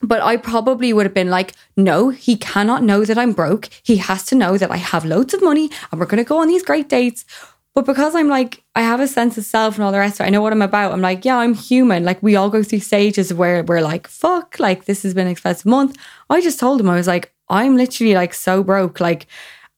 but 0.00 0.22
I 0.22 0.38
probably 0.38 0.92
would 0.94 1.04
have 1.04 1.14
been 1.14 1.28
like, 1.28 1.52
no, 1.76 2.08
he 2.08 2.36
cannot 2.36 2.82
know 2.82 3.04
that 3.04 3.18
I'm 3.18 3.32
broke. 3.32 3.68
He 3.82 3.96
has 3.96 4.24
to 4.26 4.34
know 4.34 4.56
that 4.56 4.70
I 4.70 4.76
have 4.76 5.04
loads 5.04 5.34
of 5.34 5.42
money 5.42 5.70
and 5.90 6.00
we're 6.00 6.06
going 6.06 6.24
to 6.24 6.28
go 6.28 6.38
on 6.38 6.46
these 6.46 6.62
great 6.62 6.88
dates. 6.88 7.24
But 7.78 7.86
because 7.86 8.16
I'm 8.16 8.26
like, 8.26 8.64
I 8.74 8.80
have 8.80 8.98
a 8.98 9.06
sense 9.06 9.38
of 9.38 9.44
self 9.44 9.76
and 9.76 9.84
all 9.84 9.92
the 9.92 10.00
rest 10.00 10.18
of 10.18 10.24
it, 10.24 10.26
I 10.26 10.30
know 10.30 10.42
what 10.42 10.52
I'm 10.52 10.62
about. 10.62 10.90
I'm 10.90 11.00
like, 11.00 11.24
yeah, 11.24 11.36
I'm 11.36 11.54
human. 11.54 12.02
Like, 12.02 12.20
we 12.20 12.34
all 12.34 12.50
go 12.50 12.64
through 12.64 12.80
stages 12.80 13.32
where 13.32 13.62
we're 13.62 13.82
like, 13.82 14.08
fuck, 14.08 14.58
like, 14.58 14.86
this 14.86 15.04
has 15.04 15.14
been 15.14 15.28
an 15.28 15.30
expensive 15.30 15.64
month. 15.64 15.96
I 16.28 16.40
just 16.40 16.58
told 16.58 16.80
him, 16.80 16.90
I 16.90 16.96
was 16.96 17.06
like, 17.06 17.32
I'm 17.48 17.76
literally 17.76 18.14
like 18.14 18.34
so 18.34 18.64
broke. 18.64 18.98
Like, 18.98 19.28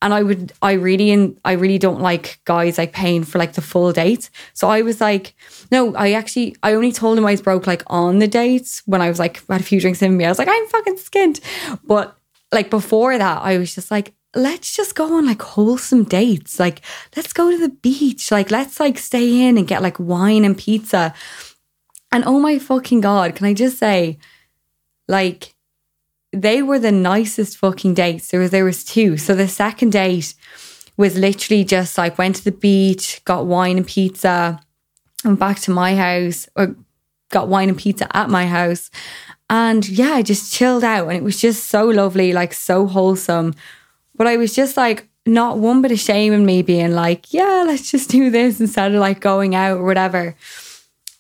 and 0.01 0.15
I 0.15 0.23
would, 0.23 0.55
I 0.63 0.73
really, 0.73 1.11
and 1.11 1.39
I 1.45 1.53
really 1.53 1.77
don't 1.77 2.01
like 2.01 2.41
guys 2.47 2.79
like 2.79 2.95
paying 2.95 3.23
for 3.23 3.37
like 3.37 3.53
the 3.53 3.61
full 3.61 3.93
date. 3.93 4.31
So 4.55 4.71
I 4.71 4.81
was 4.81 5.03
like, 5.03 5.35
no, 5.71 5.95
I 5.95 6.13
actually, 6.13 6.57
I 6.63 6.73
only 6.73 6.93
told 6.93 7.19
him 7.19 7.27
I 7.27 7.33
was 7.33 7.43
broke 7.43 7.67
like 7.67 7.83
on 7.89 8.19
the 8.19 8.29
dates 8.29 8.83
when 8.87 9.03
I 9.03 9.11
was 9.11 9.19
like, 9.19 9.47
had 9.47 9.61
a 9.61 9.63
few 9.63 9.79
drinks 9.79 10.01
in 10.01 10.17
me. 10.17 10.25
I 10.25 10.31
was 10.31 10.39
like, 10.39 10.49
I'm 10.51 10.67
fucking 10.69 10.97
skint. 10.97 11.41
But 11.85 12.17
like 12.51 12.71
before 12.71 13.19
that, 13.19 13.43
I 13.43 13.59
was 13.59 13.75
just 13.75 13.91
like, 13.91 14.15
let's 14.35 14.75
just 14.75 14.95
go 14.95 15.17
on 15.17 15.27
like 15.27 15.43
wholesome 15.43 16.05
dates. 16.05 16.61
Like, 16.61 16.83
let's 17.17 17.33
go 17.33 17.51
to 17.51 17.59
the 17.59 17.69
beach. 17.69 18.31
Like, 18.31 18.51
let's 18.51 18.81
like 18.81 18.99
stay 18.99 19.47
in 19.49 19.59
and 19.59 19.67
get 19.67 19.83
like 19.83 19.99
wine 19.99 20.45
and 20.45 20.57
pizza. 20.57 21.15
And 22.13 22.25
oh 22.25 22.41
my 22.41 22.59
fucking 22.59 23.01
God, 23.01 23.37
can 23.37 23.47
I 23.47 23.55
just 23.55 23.79
say, 23.79 24.19
like, 25.09 25.55
they 26.33 26.63
were 26.63 26.79
the 26.79 26.93
nicest 26.93 27.57
fucking 27.57 27.95
dates. 27.95 28.31
There 28.31 28.41
was 28.41 28.51
there 28.51 28.65
was 28.65 28.85
two. 28.85 29.17
So 29.17 29.35
the 29.35 29.49
second 29.49 29.93
date 29.93 30.35
was 30.97 31.17
literally 31.17 31.65
just 31.65 31.99
like 31.99 32.19
went 32.19 32.37
to 32.37 32.45
the 32.45 32.53
beach, 32.53 33.21
got 33.25 33.47
wine 33.47 33.79
and 33.79 33.87
pizza, 33.87 34.61
and 35.25 35.39
back 35.39 35.59
to 35.61 35.71
my 35.71 35.97
house, 35.97 36.49
or 36.57 36.77
got 37.31 37.49
wine 37.49 37.69
and 37.69 37.79
pizza 37.79 38.15
at 38.17 38.31
my 38.31 38.47
house. 38.47 38.91
And 39.49 39.89
yeah, 39.89 40.13
I 40.13 40.23
just 40.23 40.53
chilled 40.53 40.85
out 40.85 41.09
and 41.09 41.17
it 41.17 41.25
was 41.25 41.41
just 41.41 41.69
so 41.69 41.87
lovely, 41.87 42.33
like 42.33 42.53
so 42.53 42.87
wholesome. 42.87 43.55
But 44.21 44.27
I 44.27 44.37
was 44.37 44.55
just 44.55 44.77
like, 44.77 45.09
not 45.25 45.57
one 45.57 45.81
bit 45.81 45.93
of 45.93 45.99
shame 45.99 46.35
in 46.35 46.45
me 46.45 46.61
being 46.61 46.93
like, 46.93 47.33
yeah, 47.33 47.65
let's 47.67 47.91
just 47.91 48.11
do 48.11 48.29
this 48.29 48.61
instead 48.61 48.93
of 48.93 49.01
like 49.01 49.19
going 49.19 49.55
out 49.55 49.79
or 49.79 49.85
whatever. 49.87 50.37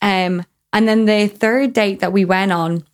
Um, 0.03 0.45
and 0.75 0.87
then 0.87 1.07
the 1.07 1.27
third 1.27 1.73
date 1.73 2.01
that 2.01 2.13
we 2.13 2.27
went 2.27 2.53
on, 2.53 2.85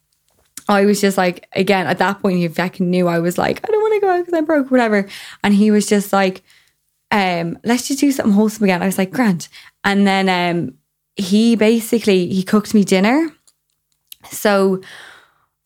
I 0.68 0.84
was 0.84 1.00
just 1.00 1.18
like, 1.18 1.48
again, 1.54 1.88
at 1.88 1.98
that 1.98 2.20
point, 2.22 2.38
he 2.38 2.46
fucking 2.46 2.88
knew 2.88 3.08
I 3.08 3.18
was 3.18 3.36
like, 3.36 3.68
I 3.68 3.72
don't 3.72 3.82
want 3.82 3.94
to 3.94 4.00
go 4.00 4.10
out 4.12 4.18
because 4.20 4.34
I'm 4.34 4.44
broke, 4.44 4.70
whatever. 4.70 5.08
And 5.42 5.52
he 5.52 5.72
was 5.72 5.88
just 5.88 6.12
like, 6.12 6.44
um, 7.10 7.58
let's 7.64 7.88
just 7.88 7.98
do 7.98 8.12
something 8.12 8.32
wholesome 8.32 8.62
again. 8.62 8.84
I 8.84 8.86
was 8.86 8.98
like, 8.98 9.10
Grant. 9.10 9.48
And 9.82 10.06
then 10.06 10.28
um, 10.28 10.74
he 11.16 11.56
basically 11.56 12.28
he 12.28 12.44
cooked 12.44 12.74
me 12.74 12.84
dinner. 12.84 13.32
So 14.30 14.82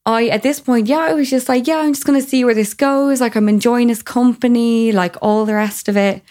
I 0.06 0.28
at 0.28 0.42
this 0.42 0.60
point, 0.60 0.86
yeah, 0.86 0.98
I 0.98 1.12
was 1.12 1.28
just 1.28 1.48
like, 1.48 1.66
yeah, 1.66 1.78
I'm 1.78 1.92
just 1.92 2.06
gonna 2.06 2.22
see 2.22 2.44
where 2.44 2.54
this 2.54 2.74
goes. 2.74 3.20
Like 3.20 3.36
I'm 3.36 3.48
enjoying 3.48 3.88
his 3.88 4.02
company, 4.02 4.92
like 4.92 5.16
all 5.20 5.44
the 5.44 5.54
rest 5.54 5.88
of 5.88 5.96
it. 5.96 6.22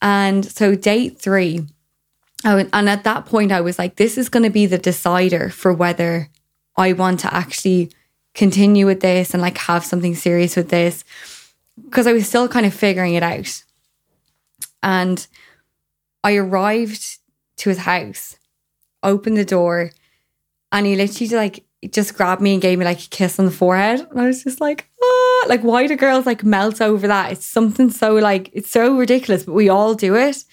And 0.00 0.44
so 0.44 0.74
date 0.74 1.18
three, 1.18 1.66
I 2.44 2.68
and 2.72 2.88
at 2.88 3.04
that 3.04 3.26
point 3.26 3.52
I 3.52 3.60
was 3.60 3.78
like, 3.78 3.96
this 3.96 4.18
is 4.18 4.28
gonna 4.28 4.50
be 4.50 4.66
the 4.66 4.78
decider 4.78 5.48
for 5.48 5.72
whether 5.72 6.28
I 6.76 6.92
want 6.92 7.20
to 7.20 7.34
actually 7.34 7.90
continue 8.34 8.86
with 8.86 9.00
this 9.00 9.32
and 9.32 9.42
like 9.42 9.58
have 9.58 9.84
something 9.84 10.14
serious 10.14 10.56
with 10.56 10.68
this. 10.68 11.04
Because 11.82 12.06
I 12.06 12.12
was 12.12 12.28
still 12.28 12.48
kind 12.48 12.66
of 12.66 12.74
figuring 12.74 13.14
it 13.14 13.22
out. 13.22 13.64
And 14.82 15.26
I 16.22 16.36
arrived 16.36 17.18
to 17.58 17.68
his 17.70 17.78
house, 17.78 18.36
opened 19.02 19.36
the 19.36 19.44
door, 19.44 19.92
and 20.70 20.86
he 20.86 20.96
literally 20.96 21.34
like 21.34 21.64
just 21.90 22.14
grabbed 22.14 22.40
me 22.40 22.52
and 22.52 22.62
gave 22.62 22.78
me 22.78 22.84
like 22.84 23.04
a 23.04 23.08
kiss 23.08 23.38
on 23.38 23.46
the 23.46 23.50
forehead. 23.50 24.06
And 24.10 24.20
I 24.20 24.26
was 24.26 24.44
just 24.44 24.60
like, 24.60 24.88
ah, 25.02 25.44
like 25.48 25.62
why 25.62 25.86
do 25.86 25.96
girls 25.96 26.26
like 26.26 26.44
melt 26.44 26.80
over 26.80 27.08
that? 27.08 27.32
It's 27.32 27.44
something 27.44 27.90
so 27.90 28.14
like 28.14 28.50
it's 28.52 28.70
so 28.70 28.96
ridiculous, 28.96 29.44
but 29.44 29.54
we 29.54 29.68
all 29.68 29.94
do 29.94 30.14
it. 30.14 30.44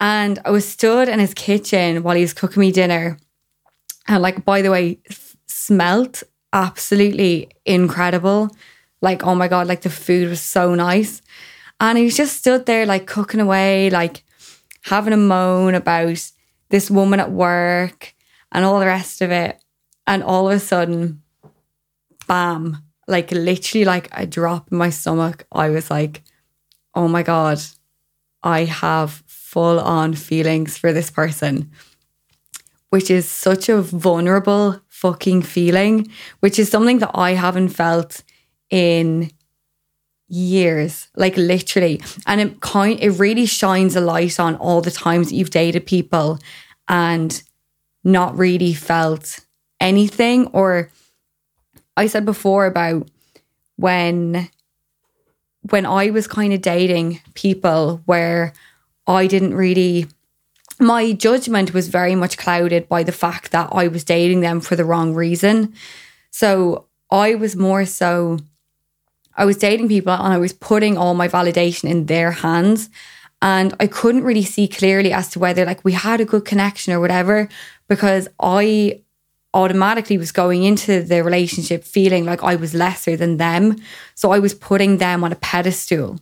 And 0.00 0.40
I 0.44 0.50
was 0.50 0.68
stood 0.68 1.08
in 1.08 1.20
his 1.20 1.34
kitchen 1.34 2.02
while 2.02 2.16
he 2.16 2.22
was 2.22 2.34
cooking 2.34 2.60
me 2.60 2.72
dinner. 2.72 3.16
And 4.08 4.22
like, 4.22 4.44
by 4.44 4.60
the 4.60 4.70
way, 4.70 4.98
smelt 5.46 6.22
absolutely 6.52 7.50
incredible. 7.64 8.50
Like, 9.00 9.24
oh 9.24 9.34
my 9.34 9.48
God, 9.48 9.66
like 9.66 9.82
the 9.82 9.90
food 9.90 10.28
was 10.28 10.40
so 10.40 10.74
nice. 10.74 11.22
And 11.80 11.96
he 11.96 12.04
was 12.04 12.16
just 12.16 12.36
stood 12.36 12.66
there 12.66 12.86
like 12.86 13.06
cooking 13.06 13.40
away, 13.40 13.90
like 13.90 14.24
having 14.82 15.12
a 15.12 15.18
moan 15.18 15.74
about 15.74 16.30
this 16.70 16.90
woman 16.90 17.20
at 17.20 17.30
work 17.30 18.14
and 18.52 18.64
all 18.64 18.80
the 18.80 18.86
rest 18.86 19.22
of 19.22 19.30
it. 19.30 19.60
And 20.06 20.22
all 20.22 20.48
of 20.48 20.56
a 20.56 20.60
sudden, 20.60 21.22
bam, 22.26 22.82
like 23.06 23.30
literally 23.32 23.84
like 23.84 24.08
a 24.12 24.26
drop 24.26 24.70
in 24.70 24.78
my 24.78 24.90
stomach. 24.90 25.46
I 25.52 25.70
was 25.70 25.90
like, 25.90 26.22
oh 26.94 27.08
my 27.08 27.22
God, 27.22 27.60
I 28.42 28.64
have 28.64 29.22
full 29.26 29.80
on 29.80 30.14
feelings 30.14 30.76
for 30.76 30.92
this 30.92 31.10
person, 31.10 31.70
which 32.90 33.10
is 33.10 33.28
such 33.28 33.68
a 33.68 33.80
vulnerable 33.80 34.80
fucking 34.88 35.42
feeling, 35.42 36.08
which 36.40 36.58
is 36.58 36.70
something 36.70 36.98
that 36.98 37.10
I 37.14 37.32
haven't 37.32 37.70
felt 37.70 38.22
in 38.70 39.30
years, 40.28 41.08
like 41.16 41.36
literally. 41.36 42.00
And 42.26 42.40
it 42.40 42.60
kind 42.60 42.98
it 43.00 43.10
really 43.10 43.46
shines 43.46 43.96
a 43.96 44.00
light 44.00 44.40
on 44.40 44.56
all 44.56 44.80
the 44.80 44.90
times 44.90 45.28
that 45.28 45.36
you've 45.36 45.50
dated 45.50 45.86
people 45.86 46.38
and 46.88 47.42
not 48.02 48.36
really 48.36 48.74
felt 48.74 49.43
anything. 49.84 50.48
Or 50.48 50.90
I 51.96 52.08
said 52.08 52.24
before 52.24 52.66
about 52.66 53.08
when 53.76 54.48
when 55.70 55.86
I 55.86 56.10
was 56.10 56.26
kind 56.26 56.52
of 56.52 56.60
dating 56.60 57.20
people 57.34 58.02
where 58.04 58.52
I 59.06 59.26
didn't 59.26 59.54
really 59.54 60.06
my 60.80 61.12
judgment 61.12 61.72
was 61.72 61.88
very 61.88 62.14
much 62.16 62.36
clouded 62.36 62.88
by 62.88 63.04
the 63.04 63.12
fact 63.12 63.52
that 63.52 63.68
I 63.72 63.86
was 63.88 64.02
dating 64.02 64.40
them 64.40 64.60
for 64.60 64.74
the 64.74 64.84
wrong 64.84 65.14
reason. 65.14 65.72
So 66.30 66.86
I 67.10 67.36
was 67.36 67.54
more 67.54 67.86
so 67.86 68.38
I 69.36 69.44
was 69.44 69.56
dating 69.56 69.88
people 69.88 70.12
and 70.12 70.32
I 70.32 70.38
was 70.38 70.52
putting 70.52 70.96
all 70.96 71.14
my 71.14 71.28
validation 71.28 71.88
in 71.88 72.06
their 72.06 72.30
hands. 72.30 72.88
And 73.42 73.74
I 73.78 73.86
couldn't 73.86 74.24
really 74.24 74.44
see 74.44 74.66
clearly 74.68 75.12
as 75.12 75.28
to 75.30 75.38
whether 75.38 75.64
like 75.64 75.84
we 75.84 75.92
had 75.92 76.20
a 76.20 76.24
good 76.24 76.44
connection 76.44 76.92
or 76.92 77.00
whatever, 77.00 77.48
because 77.88 78.28
I 78.40 79.00
automatically 79.54 80.18
was 80.18 80.32
going 80.32 80.64
into 80.64 81.00
the 81.00 81.22
relationship 81.22 81.84
feeling 81.84 82.24
like 82.24 82.42
I 82.42 82.56
was 82.56 82.74
lesser 82.74 83.16
than 83.16 83.36
them. 83.36 83.76
So 84.14 84.32
I 84.32 84.40
was 84.40 84.52
putting 84.52 84.98
them 84.98 85.22
on 85.22 85.32
a 85.32 85.36
pedestal. 85.36 86.18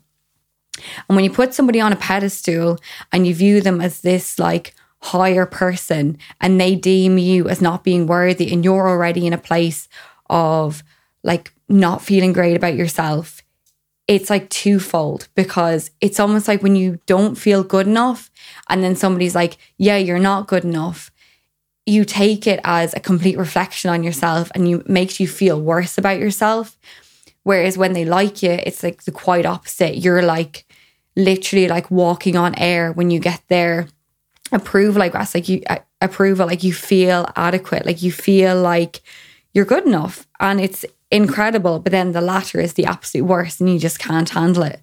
And 1.09 1.17
when 1.17 1.25
you 1.25 1.31
put 1.31 1.55
somebody 1.55 1.81
on 1.81 1.93
a 1.93 1.97
pedestal 1.97 2.79
and 3.11 3.27
you 3.27 3.35
view 3.35 3.61
them 3.61 3.81
as 3.81 4.03
this 4.03 4.39
like 4.39 4.75
higher 5.01 5.47
person 5.47 6.19
and 6.41 6.61
they 6.61 6.77
deem 6.77 7.19
you 7.19 7.49
as 7.49 7.61
not 7.61 7.85
being 7.85 8.07
worthy 8.07 8.53
and 8.53 8.65
you're 8.65 8.89
already 8.89 9.27
in 9.27 9.33
a 9.33 9.39
place 9.39 9.89
of 10.31 10.85
like 11.25 11.53
not 11.69 12.03
feeling 12.03 12.33
great 12.33 12.57
about 12.57 12.75
yourself, 12.75 13.43
it's 14.09 14.29
like 14.29 14.49
twofold 14.51 15.29
because 15.35 15.91
it's 16.01 16.21
almost 16.21 16.49
like 16.49 16.63
when 16.63 16.77
you 16.77 16.99
don't 17.07 17.37
feel 17.37 17.65
good 17.65 17.87
enough 17.87 18.31
and 18.69 18.83
then 18.83 18.95
somebody's 18.95 19.35
like, 19.35 19.57
yeah, 19.79 19.97
you're 19.97 20.19
not 20.19 20.49
good 20.49 20.65
enough 20.65 21.12
you 21.87 22.05
take 22.05 22.47
it 22.47 22.61
as 22.65 22.95
a 22.95 23.01
complete 23.01 23.37
reflection 23.37 23.91
on 23.91 24.03
yourself 24.03 24.51
and 24.55 24.69
you 24.69 24.83
makes 24.87 25.19
you 25.19 25.27
feel 25.27 25.61
worse 25.61 25.99
about 25.99 26.21
yourself. 26.21 26.79
Whereas 27.43 27.77
when 27.77 27.93
they 27.93 28.05
like 28.05 28.43
you, 28.43 28.51
it's 28.53 28.83
like 28.83 29.03
the 29.03 29.11
quite 29.11 29.47
opposite. 29.47 29.99
You're 29.99 30.23
like 30.23 30.65
literally 31.17 31.69
like 31.69 31.91
walking 31.91 32.37
on 32.37 32.55
air 32.57 32.93
when 32.93 33.11
you 33.11 33.19
get 33.19 33.43
their 33.49 33.89
approval. 34.53 35.01
Like 35.01 35.13
that's 35.13 35.35
like 35.35 35.49
you 35.49 35.63
uh, 35.69 35.79
approval, 36.01 36.47
like 36.47 36.63
you 36.63 36.73
feel 36.73 37.31
adequate, 37.35 37.85
like 37.85 38.03
you 38.03 38.13
feel 38.13 38.61
like 38.61 39.03
you're 39.55 39.65
good 39.65 39.87
enough, 39.87 40.27
and 40.41 40.61
it's 40.61 40.85
incredible. 41.11 41.81
But 41.81 41.93
then 41.93 42.13
the 42.13 42.21
latter 42.21 42.61
is 42.61 42.75
the 42.75 42.87
absolute 42.87 43.27
worst, 43.27 43.61
and 43.61 43.71
you 43.71 43.79
just 43.79 43.99
can't 43.99 44.31
handle 44.31 44.63
it. 44.63 44.81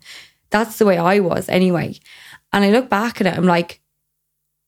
That's 0.50 0.77
the 0.77 0.86
way 0.86 0.98
I 0.98 1.20
was 1.20 1.48
anyway. 1.48 1.98
And 2.51 2.65
I 2.65 2.72
look 2.72 2.89
back 2.89 3.22
at 3.22 3.27
it, 3.27 3.38
I'm 3.38 3.46
like, 3.46 3.78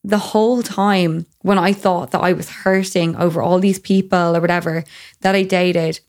the 0.04 0.18
whole 0.18 0.64
time 0.64 1.26
when 1.42 1.58
I 1.58 1.74
thought 1.74 2.12
that 2.12 2.22
I 2.22 2.34
was 2.34 2.50
hurting 2.50 3.16
over 3.16 3.42
all 3.42 3.60
these 3.60 3.80
people 3.80 4.36
or 4.36 4.42
whatever 4.42 4.84
that 5.22 5.36
I 5.36 5.44
dated, 5.44 6.00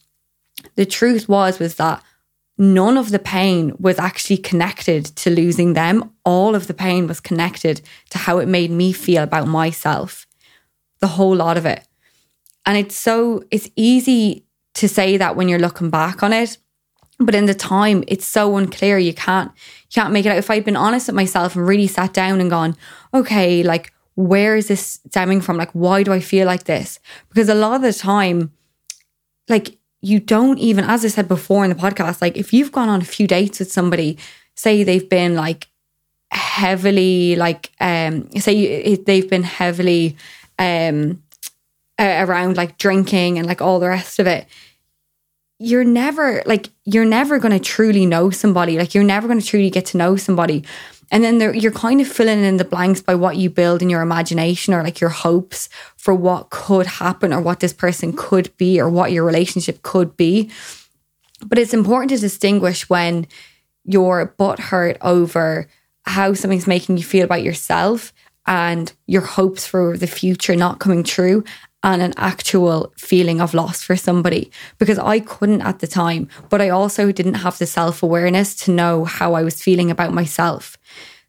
the 0.76 0.86
truth 0.86 1.28
was 1.28 1.58
was 1.58 1.74
that 1.76 2.02
none 2.58 2.96
of 2.96 3.10
the 3.10 3.18
pain 3.18 3.74
was 3.78 3.98
actually 3.98 4.38
connected 4.38 5.04
to 5.16 5.30
losing 5.30 5.72
them. 5.72 6.10
All 6.24 6.54
of 6.54 6.66
the 6.66 6.74
pain 6.74 7.06
was 7.06 7.20
connected 7.20 7.82
to 8.10 8.18
how 8.18 8.38
it 8.38 8.48
made 8.48 8.70
me 8.70 8.92
feel 8.92 9.22
about 9.22 9.48
myself. 9.48 10.26
The 11.00 11.08
whole 11.08 11.34
lot 11.34 11.56
of 11.56 11.66
it. 11.66 11.86
And 12.64 12.78
it's 12.78 12.96
so 12.96 13.42
it's 13.50 13.68
easy 13.76 14.46
to 14.74 14.88
say 14.88 15.16
that 15.16 15.36
when 15.36 15.48
you're 15.48 15.58
looking 15.58 15.90
back 15.90 16.22
on 16.22 16.32
it, 16.32 16.56
but 17.18 17.34
in 17.34 17.46
the 17.46 17.54
time 17.54 18.04
it's 18.06 18.24
so 18.24 18.56
unclear 18.56 18.98
you 18.98 19.12
can't 19.12 19.50
you 19.90 20.00
can't 20.00 20.12
make 20.12 20.24
it 20.24 20.30
out. 20.30 20.38
If 20.38 20.50
I'd 20.50 20.64
been 20.64 20.76
honest 20.76 21.08
with 21.08 21.16
myself 21.16 21.56
and 21.56 21.66
really 21.66 21.86
sat 21.88 22.12
down 22.12 22.40
and 22.40 22.50
gone, 22.50 22.76
okay, 23.14 23.62
like 23.62 23.92
where 24.14 24.56
is 24.56 24.68
this 24.68 25.00
stemming 25.08 25.40
from? 25.40 25.56
Like, 25.56 25.70
why 25.72 26.02
do 26.02 26.12
I 26.12 26.20
feel 26.20 26.46
like 26.46 26.64
this? 26.64 27.00
Because 27.28 27.48
a 27.48 27.54
lot 27.54 27.76
of 27.76 27.82
the 27.82 27.92
time, 27.92 28.52
like, 29.48 29.78
you 30.00 30.20
don't 30.20 30.58
even, 30.58 30.84
as 30.84 31.04
I 31.04 31.08
said 31.08 31.28
before 31.28 31.64
in 31.64 31.70
the 31.70 31.76
podcast, 31.76 32.20
like, 32.20 32.36
if 32.36 32.52
you've 32.52 32.72
gone 32.72 32.88
on 32.88 33.00
a 33.00 33.04
few 33.04 33.26
dates 33.26 33.58
with 33.58 33.72
somebody, 33.72 34.18
say 34.54 34.84
they've 34.84 35.08
been 35.08 35.34
like 35.34 35.68
heavily, 36.30 37.36
like, 37.36 37.70
um, 37.80 38.30
say 38.32 38.96
they've 38.96 39.30
been 39.30 39.44
heavily, 39.44 40.16
um, 40.58 41.22
around 41.98 42.56
like 42.56 42.78
drinking 42.78 43.38
and 43.38 43.46
like 43.46 43.62
all 43.62 43.78
the 43.78 43.88
rest 43.88 44.18
of 44.18 44.26
it 44.26 44.46
you're 45.60 45.84
never 45.84 46.42
like 46.46 46.68
you're 46.84 47.04
never 47.04 47.38
going 47.38 47.52
to 47.52 47.60
truly 47.60 48.04
know 48.04 48.28
somebody 48.30 48.76
like 48.76 48.92
you're 48.94 49.04
never 49.04 49.28
going 49.28 49.38
to 49.38 49.46
truly 49.46 49.70
get 49.70 49.86
to 49.86 49.96
know 49.96 50.16
somebody 50.16 50.64
and 51.12 51.22
then 51.22 51.36
there, 51.36 51.54
you're 51.54 51.70
kind 51.70 52.00
of 52.00 52.08
filling 52.08 52.42
in 52.42 52.56
the 52.56 52.64
blanks 52.64 53.02
by 53.02 53.14
what 53.14 53.36
you 53.36 53.50
build 53.50 53.82
in 53.82 53.90
your 53.90 54.00
imagination 54.00 54.72
or 54.72 54.82
like 54.82 54.98
your 54.98 55.10
hopes 55.10 55.68
for 55.96 56.14
what 56.14 56.48
could 56.48 56.86
happen 56.86 57.34
or 57.34 57.40
what 57.40 57.60
this 57.60 57.74
person 57.74 58.14
could 58.16 58.56
be 58.56 58.80
or 58.80 58.88
what 58.88 59.12
your 59.12 59.22
relationship 59.22 59.82
could 59.82 60.16
be. 60.16 60.50
But 61.44 61.58
it's 61.58 61.74
important 61.74 62.10
to 62.10 62.18
distinguish 62.18 62.88
when 62.88 63.26
you're 63.84 64.34
butthurt 64.38 64.96
over 65.02 65.68
how 66.06 66.32
something's 66.32 66.66
making 66.66 66.96
you 66.96 67.04
feel 67.04 67.24
about 67.24 67.42
yourself 67.42 68.14
and 68.46 68.90
your 69.06 69.22
hopes 69.22 69.66
for 69.66 69.98
the 69.98 70.06
future 70.06 70.56
not 70.56 70.80
coming 70.80 71.04
true 71.04 71.44
and 71.82 72.00
an 72.00 72.14
actual 72.16 72.92
feeling 72.96 73.40
of 73.40 73.54
loss 73.54 73.82
for 73.82 73.96
somebody 73.96 74.50
because 74.78 74.98
I 74.98 75.20
couldn't 75.20 75.62
at 75.62 75.80
the 75.80 75.86
time, 75.86 76.28
but 76.48 76.60
I 76.60 76.70
also 76.70 77.12
didn't 77.12 77.34
have 77.34 77.58
the 77.58 77.66
self 77.66 78.02
awareness 78.02 78.54
to 78.64 78.70
know 78.70 79.04
how 79.04 79.34
I 79.34 79.42
was 79.42 79.62
feeling 79.62 79.90
about 79.90 80.14
myself. 80.14 80.78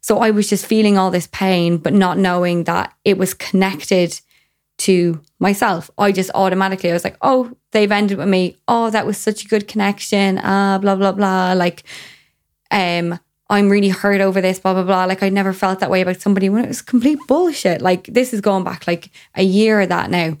So 0.04 0.18
I 0.18 0.32
was 0.32 0.50
just 0.50 0.66
feeling 0.66 0.98
all 0.98 1.10
this 1.10 1.28
pain, 1.28 1.78
but 1.78 1.94
not 1.94 2.18
knowing 2.18 2.64
that 2.64 2.92
it 3.06 3.16
was 3.16 3.32
connected 3.32 4.20
to 4.80 5.18
myself. 5.38 5.90
I 5.96 6.12
just 6.12 6.30
automatically, 6.34 6.90
I 6.90 6.92
was 6.92 7.04
like, 7.04 7.16
oh, 7.22 7.56
they've 7.70 7.90
ended 7.90 8.18
with 8.18 8.28
me. 8.28 8.58
Oh, 8.68 8.90
that 8.90 9.06
was 9.06 9.16
such 9.16 9.46
a 9.46 9.48
good 9.48 9.66
connection. 9.66 10.38
Ah, 10.44 10.74
uh, 10.74 10.78
blah, 10.78 10.94
blah, 10.94 11.12
blah. 11.12 11.54
Like, 11.54 11.84
um, 12.70 13.18
I'm 13.48 13.70
really 13.70 13.88
hurt 13.88 14.20
over 14.20 14.42
this, 14.42 14.58
blah, 14.58 14.74
blah, 14.74 14.82
blah. 14.82 15.06
Like, 15.06 15.22
I 15.22 15.30
never 15.30 15.54
felt 15.54 15.80
that 15.80 15.90
way 15.90 16.02
about 16.02 16.20
somebody 16.20 16.50
when 16.50 16.66
it 16.66 16.68
was 16.68 16.82
complete 16.82 17.20
bullshit. 17.26 17.80
Like, 17.80 18.04
this 18.04 18.34
is 18.34 18.42
going 18.42 18.62
back 18.62 18.86
like 18.86 19.08
a 19.34 19.42
year 19.42 19.80
of 19.80 19.88
that 19.88 20.10
now. 20.10 20.36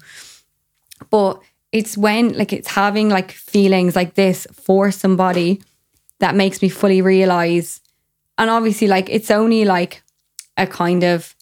But 1.08 1.40
it's 1.72 1.96
when, 1.96 2.36
like, 2.36 2.52
it's 2.52 2.68
having 2.68 3.08
like 3.08 3.30
feelings 3.32 3.96
like 3.96 4.12
this 4.12 4.46
for 4.52 4.90
somebody 4.90 5.62
that 6.20 6.34
makes 6.34 6.60
me 6.60 6.68
fully 6.68 7.00
realize. 7.00 7.80
And 8.38 8.50
obviously, 8.50 8.88
like, 8.88 9.08
it's 9.08 9.30
only 9.30 9.64
like 9.64 10.02
a 10.56 10.66
kind 10.66 11.04
of, 11.04 11.34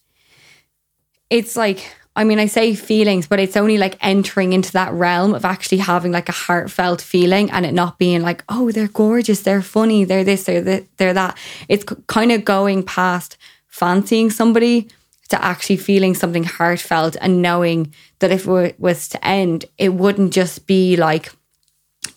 it's 1.30 1.56
like, 1.56 1.94
I 2.14 2.24
mean, 2.24 2.38
I 2.38 2.46
say 2.46 2.74
feelings, 2.74 3.26
but 3.26 3.40
it's 3.40 3.56
only 3.56 3.78
like 3.78 3.96
entering 4.02 4.52
into 4.52 4.72
that 4.72 4.92
realm 4.92 5.34
of 5.34 5.46
actually 5.46 5.78
having 5.78 6.12
like 6.12 6.28
a 6.28 6.32
heartfelt 6.32 7.00
feeling 7.00 7.50
and 7.50 7.64
it 7.64 7.72
not 7.72 7.98
being 7.98 8.20
like, 8.20 8.44
oh, 8.50 8.70
they're 8.70 8.88
gorgeous, 8.88 9.40
they're 9.40 9.62
funny, 9.62 10.04
they're 10.04 10.24
this, 10.24 10.44
they're, 10.44 10.82
they're 10.98 11.14
that. 11.14 11.38
It's 11.68 11.84
kind 12.06 12.30
of 12.30 12.44
going 12.44 12.82
past 12.82 13.38
fancying 13.66 14.28
somebody 14.28 14.88
to 15.30 15.42
actually 15.42 15.78
feeling 15.78 16.14
something 16.14 16.44
heartfelt 16.44 17.16
and 17.22 17.40
knowing 17.40 17.94
that 18.18 18.30
if 18.30 18.46
it 18.46 18.78
was 18.78 19.08
to 19.08 19.26
end, 19.26 19.64
it 19.78 19.94
wouldn't 19.94 20.34
just 20.34 20.66
be 20.66 20.96
like 20.96 21.32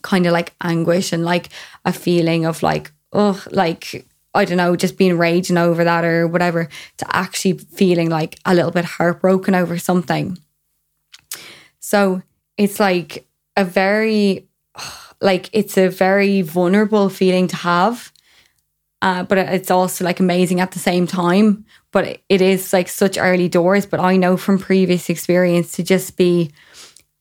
kind 0.01 0.25
of 0.25 0.33
like 0.33 0.53
anguish 0.61 1.13
and 1.13 1.23
like 1.23 1.47
a 1.85 1.93
feeling 1.93 2.45
of 2.45 2.61
like, 2.61 2.91
oh, 3.13 3.41
like 3.51 4.05
I 4.35 4.45
don't 4.45 4.57
know, 4.57 4.75
just 4.75 4.97
being 4.97 5.17
raging 5.17 5.57
over 5.57 5.83
that 5.83 6.03
or 6.05 6.27
whatever, 6.27 6.69
to 6.97 7.15
actually 7.15 7.53
feeling 7.53 8.09
like 8.09 8.37
a 8.45 8.53
little 8.53 8.71
bit 8.71 8.85
heartbroken 8.85 9.55
over 9.55 9.77
something. 9.77 10.37
So 11.79 12.21
it's 12.57 12.79
like 12.79 13.27
a 13.55 13.63
very, 13.63 14.47
like, 15.21 15.49
it's 15.53 15.77
a 15.77 15.87
very 15.87 16.41
vulnerable 16.41 17.09
feeling 17.09 17.47
to 17.47 17.55
have. 17.55 18.11
Uh, 19.01 19.23
but 19.23 19.37
it's 19.37 19.69
also 19.69 20.03
like 20.03 20.19
amazing 20.19 20.59
at 20.59 20.71
the 20.71 20.79
same 20.79 21.05
time. 21.05 21.63
But 21.91 22.21
it 22.27 22.41
is 22.41 22.73
like 22.73 22.89
such 22.89 23.17
early 23.17 23.47
doors. 23.47 23.85
But 23.85 23.99
I 23.99 24.17
know 24.17 24.35
from 24.35 24.57
previous 24.57 25.09
experience 25.09 25.73
to 25.73 25.83
just 25.83 26.17
be 26.17 26.51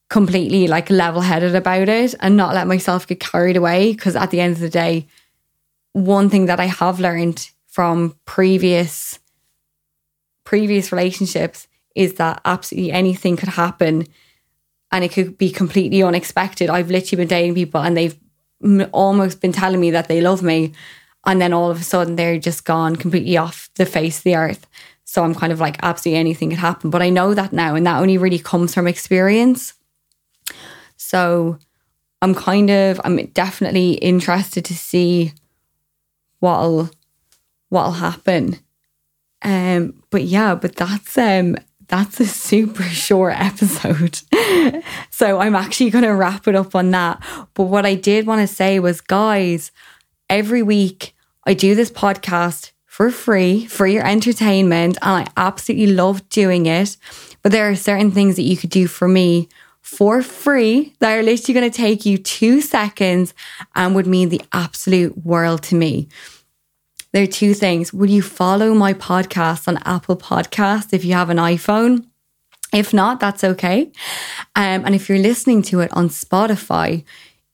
completely 0.08 0.66
like 0.66 0.90
level 0.90 1.20
headed 1.20 1.54
about 1.54 1.88
it 1.88 2.14
and 2.20 2.36
not 2.36 2.54
let 2.54 2.66
myself 2.66 3.06
get 3.06 3.20
carried 3.20 3.56
away. 3.56 3.92
Because 3.92 4.16
at 4.16 4.30
the 4.30 4.40
end 4.40 4.54
of 4.54 4.60
the 4.60 4.70
day, 4.70 5.06
one 5.94 6.28
thing 6.28 6.46
that 6.46 6.60
I 6.60 6.66
have 6.66 7.00
learned 7.00 7.50
from 7.68 8.16
previous 8.26 9.18
previous 10.44 10.92
relationships 10.92 11.66
is 11.96 12.14
that 12.14 12.40
absolutely 12.44 12.92
anything 12.92 13.36
could 13.36 13.48
happen 13.48 14.06
and 14.92 15.02
it 15.02 15.10
could 15.10 15.38
be 15.38 15.50
completely 15.50 16.02
unexpected. 16.02 16.68
I've 16.68 16.90
literally 16.90 17.22
been 17.22 17.28
dating 17.28 17.54
people 17.54 17.80
and 17.80 17.96
they've 17.96 18.18
almost 18.92 19.40
been 19.40 19.52
telling 19.52 19.80
me 19.80 19.90
that 19.92 20.08
they 20.08 20.20
love 20.20 20.42
me 20.42 20.72
and 21.24 21.40
then 21.40 21.54
all 21.54 21.70
of 21.70 21.80
a 21.80 21.84
sudden 21.84 22.16
they're 22.16 22.38
just 22.38 22.64
gone 22.64 22.96
completely 22.96 23.38
off 23.38 23.70
the 23.76 23.86
face 23.86 24.18
of 24.18 24.24
the 24.24 24.36
earth. 24.36 24.66
So 25.04 25.24
I'm 25.24 25.34
kind 25.34 25.52
of 25.52 25.60
like 25.60 25.78
absolutely 25.82 26.18
anything 26.18 26.50
could 26.50 26.58
happen, 26.58 26.90
but 26.90 27.02
I 27.02 27.08
know 27.08 27.32
that 27.34 27.52
now 27.52 27.74
and 27.74 27.86
that 27.86 28.00
only 28.00 28.18
really 28.18 28.38
comes 28.38 28.74
from 28.74 28.86
experience. 28.86 29.74
So 30.96 31.58
I'm 32.20 32.34
kind 32.34 32.70
of 32.70 33.00
I'm 33.04 33.24
definitely 33.26 33.92
interested 33.94 34.64
to 34.66 34.74
see 34.74 35.32
what'll 36.40 36.90
what'll 37.68 37.92
happen. 37.92 38.58
Um, 39.42 40.02
but 40.10 40.22
yeah, 40.24 40.54
but 40.54 40.76
that's 40.76 41.18
um 41.18 41.56
that's 41.88 42.20
a 42.20 42.26
super 42.26 42.82
short 43.04 43.34
episode. 43.38 44.20
so 45.10 45.38
I'm 45.38 45.54
actually 45.54 45.90
going 45.90 46.04
to 46.04 46.14
wrap 46.14 46.48
it 46.48 46.54
up 46.54 46.74
on 46.74 46.90
that. 46.92 47.22
But 47.54 47.64
what 47.64 47.86
I 47.86 47.94
did 47.94 48.26
want 48.26 48.40
to 48.40 48.52
say 48.52 48.78
was, 48.80 49.00
guys, 49.00 49.70
every 50.30 50.62
week 50.62 51.14
I 51.44 51.54
do 51.54 51.74
this 51.74 51.90
podcast 51.90 52.72
for 52.86 53.10
free, 53.10 53.66
for 53.66 53.86
your 53.86 54.06
entertainment, 54.06 54.98
and 55.02 55.10
I 55.10 55.26
absolutely 55.36 55.88
love 55.88 56.28
doing 56.28 56.66
it. 56.66 56.96
But 57.42 57.52
there 57.52 57.68
are 57.68 57.76
certain 57.76 58.10
things 58.10 58.36
that 58.36 58.42
you 58.42 58.56
could 58.56 58.70
do 58.70 58.86
for 58.86 59.08
me 59.08 59.48
for 59.84 60.22
free 60.22 60.94
that 61.00 61.16
are 61.16 61.22
literally 61.22 61.60
going 61.60 61.70
to 61.70 61.76
take 61.76 62.06
you 62.06 62.16
two 62.16 62.62
seconds 62.62 63.34
and 63.74 63.94
would 63.94 64.06
mean 64.06 64.30
the 64.30 64.40
absolute 64.50 65.24
world 65.24 65.62
to 65.62 65.74
me. 65.74 66.08
there 67.12 67.22
are 67.22 67.28
two 67.28 67.52
things. 67.54 67.92
Will 67.92 68.08
you 68.10 68.22
follow 68.22 68.74
my 68.74 68.94
podcast 68.94 69.68
on 69.68 69.76
Apple 69.84 70.16
Podcasts 70.16 70.92
if 70.92 71.04
you 71.04 71.12
have 71.12 71.30
an 71.30 71.36
iPhone? 71.36 72.06
If 72.72 72.92
not, 72.94 73.20
that's 73.20 73.44
okay. 73.44 73.92
Um, 74.56 74.84
and 74.84 74.94
if 74.94 75.08
you're 75.08 75.18
listening 75.18 75.62
to 75.64 75.78
it 75.80 75.92
on 75.92 76.08
Spotify, 76.08 77.04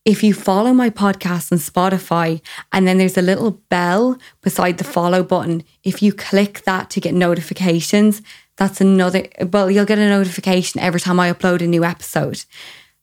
if 0.06 0.22
you 0.22 0.32
follow 0.32 0.72
my 0.72 0.88
podcast 0.88 1.52
on 1.52 1.58
Spotify 1.58 2.40
and 2.72 2.86
then 2.86 2.96
there's 2.96 3.18
a 3.18 3.22
little 3.22 3.60
bell 3.68 4.16
beside 4.40 4.78
the 4.78 4.84
follow 4.84 5.22
button, 5.22 5.62
if 5.84 6.00
you 6.00 6.12
click 6.12 6.62
that 6.62 6.88
to 6.90 7.00
get 7.00 7.12
notifications, 7.12 8.22
that's 8.60 8.82
another, 8.82 9.26
well, 9.50 9.70
you'll 9.70 9.86
get 9.86 9.98
a 9.98 10.06
notification 10.06 10.80
every 10.80 11.00
time 11.00 11.18
I 11.18 11.32
upload 11.32 11.62
a 11.62 11.66
new 11.66 11.82
episode. 11.82 12.44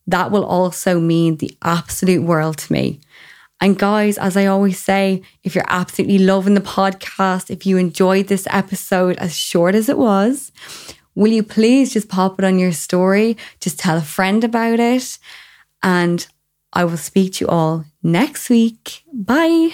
That 0.06 0.30
will 0.30 0.46
also 0.46 1.00
mean 1.00 1.38
the 1.38 1.58
absolute 1.64 2.22
world 2.22 2.60
to 2.60 2.72
me. 2.72 3.02
And 3.60 3.76
guys, 3.76 4.20
as 4.20 4.38
I 4.38 4.46
always 4.46 4.78
say, 4.78 5.24
if 5.44 5.56
you're 5.56 5.66
absolutely 5.68 6.20
loving 6.20 6.54
the 6.54 6.62
podcast, 6.62 7.50
if 7.50 7.66
you 7.66 7.78
enjoyed 7.78 8.28
this 8.28 8.46
episode 8.52 9.18
as 9.18 9.36
short 9.36 9.74
as 9.74 9.90
it 9.90 9.98
was, 9.98 10.52
will 11.16 11.32
you 11.32 11.42
please 11.42 11.92
just 11.92 12.08
pop 12.08 12.38
it 12.38 12.46
on 12.46 12.60
your 12.60 12.72
story? 12.72 13.36
Just 13.60 13.80
tell 13.80 13.98
a 13.98 14.02
friend 14.02 14.44
about 14.44 14.80
it. 14.80 15.18
And 15.82 16.28
I 16.72 16.86
will 16.86 16.98
speak 16.98 17.34
to 17.34 17.46
you 17.46 17.50
all 17.50 17.86
next 18.04 18.52
week. 18.52 19.02
Bye. 19.12 19.72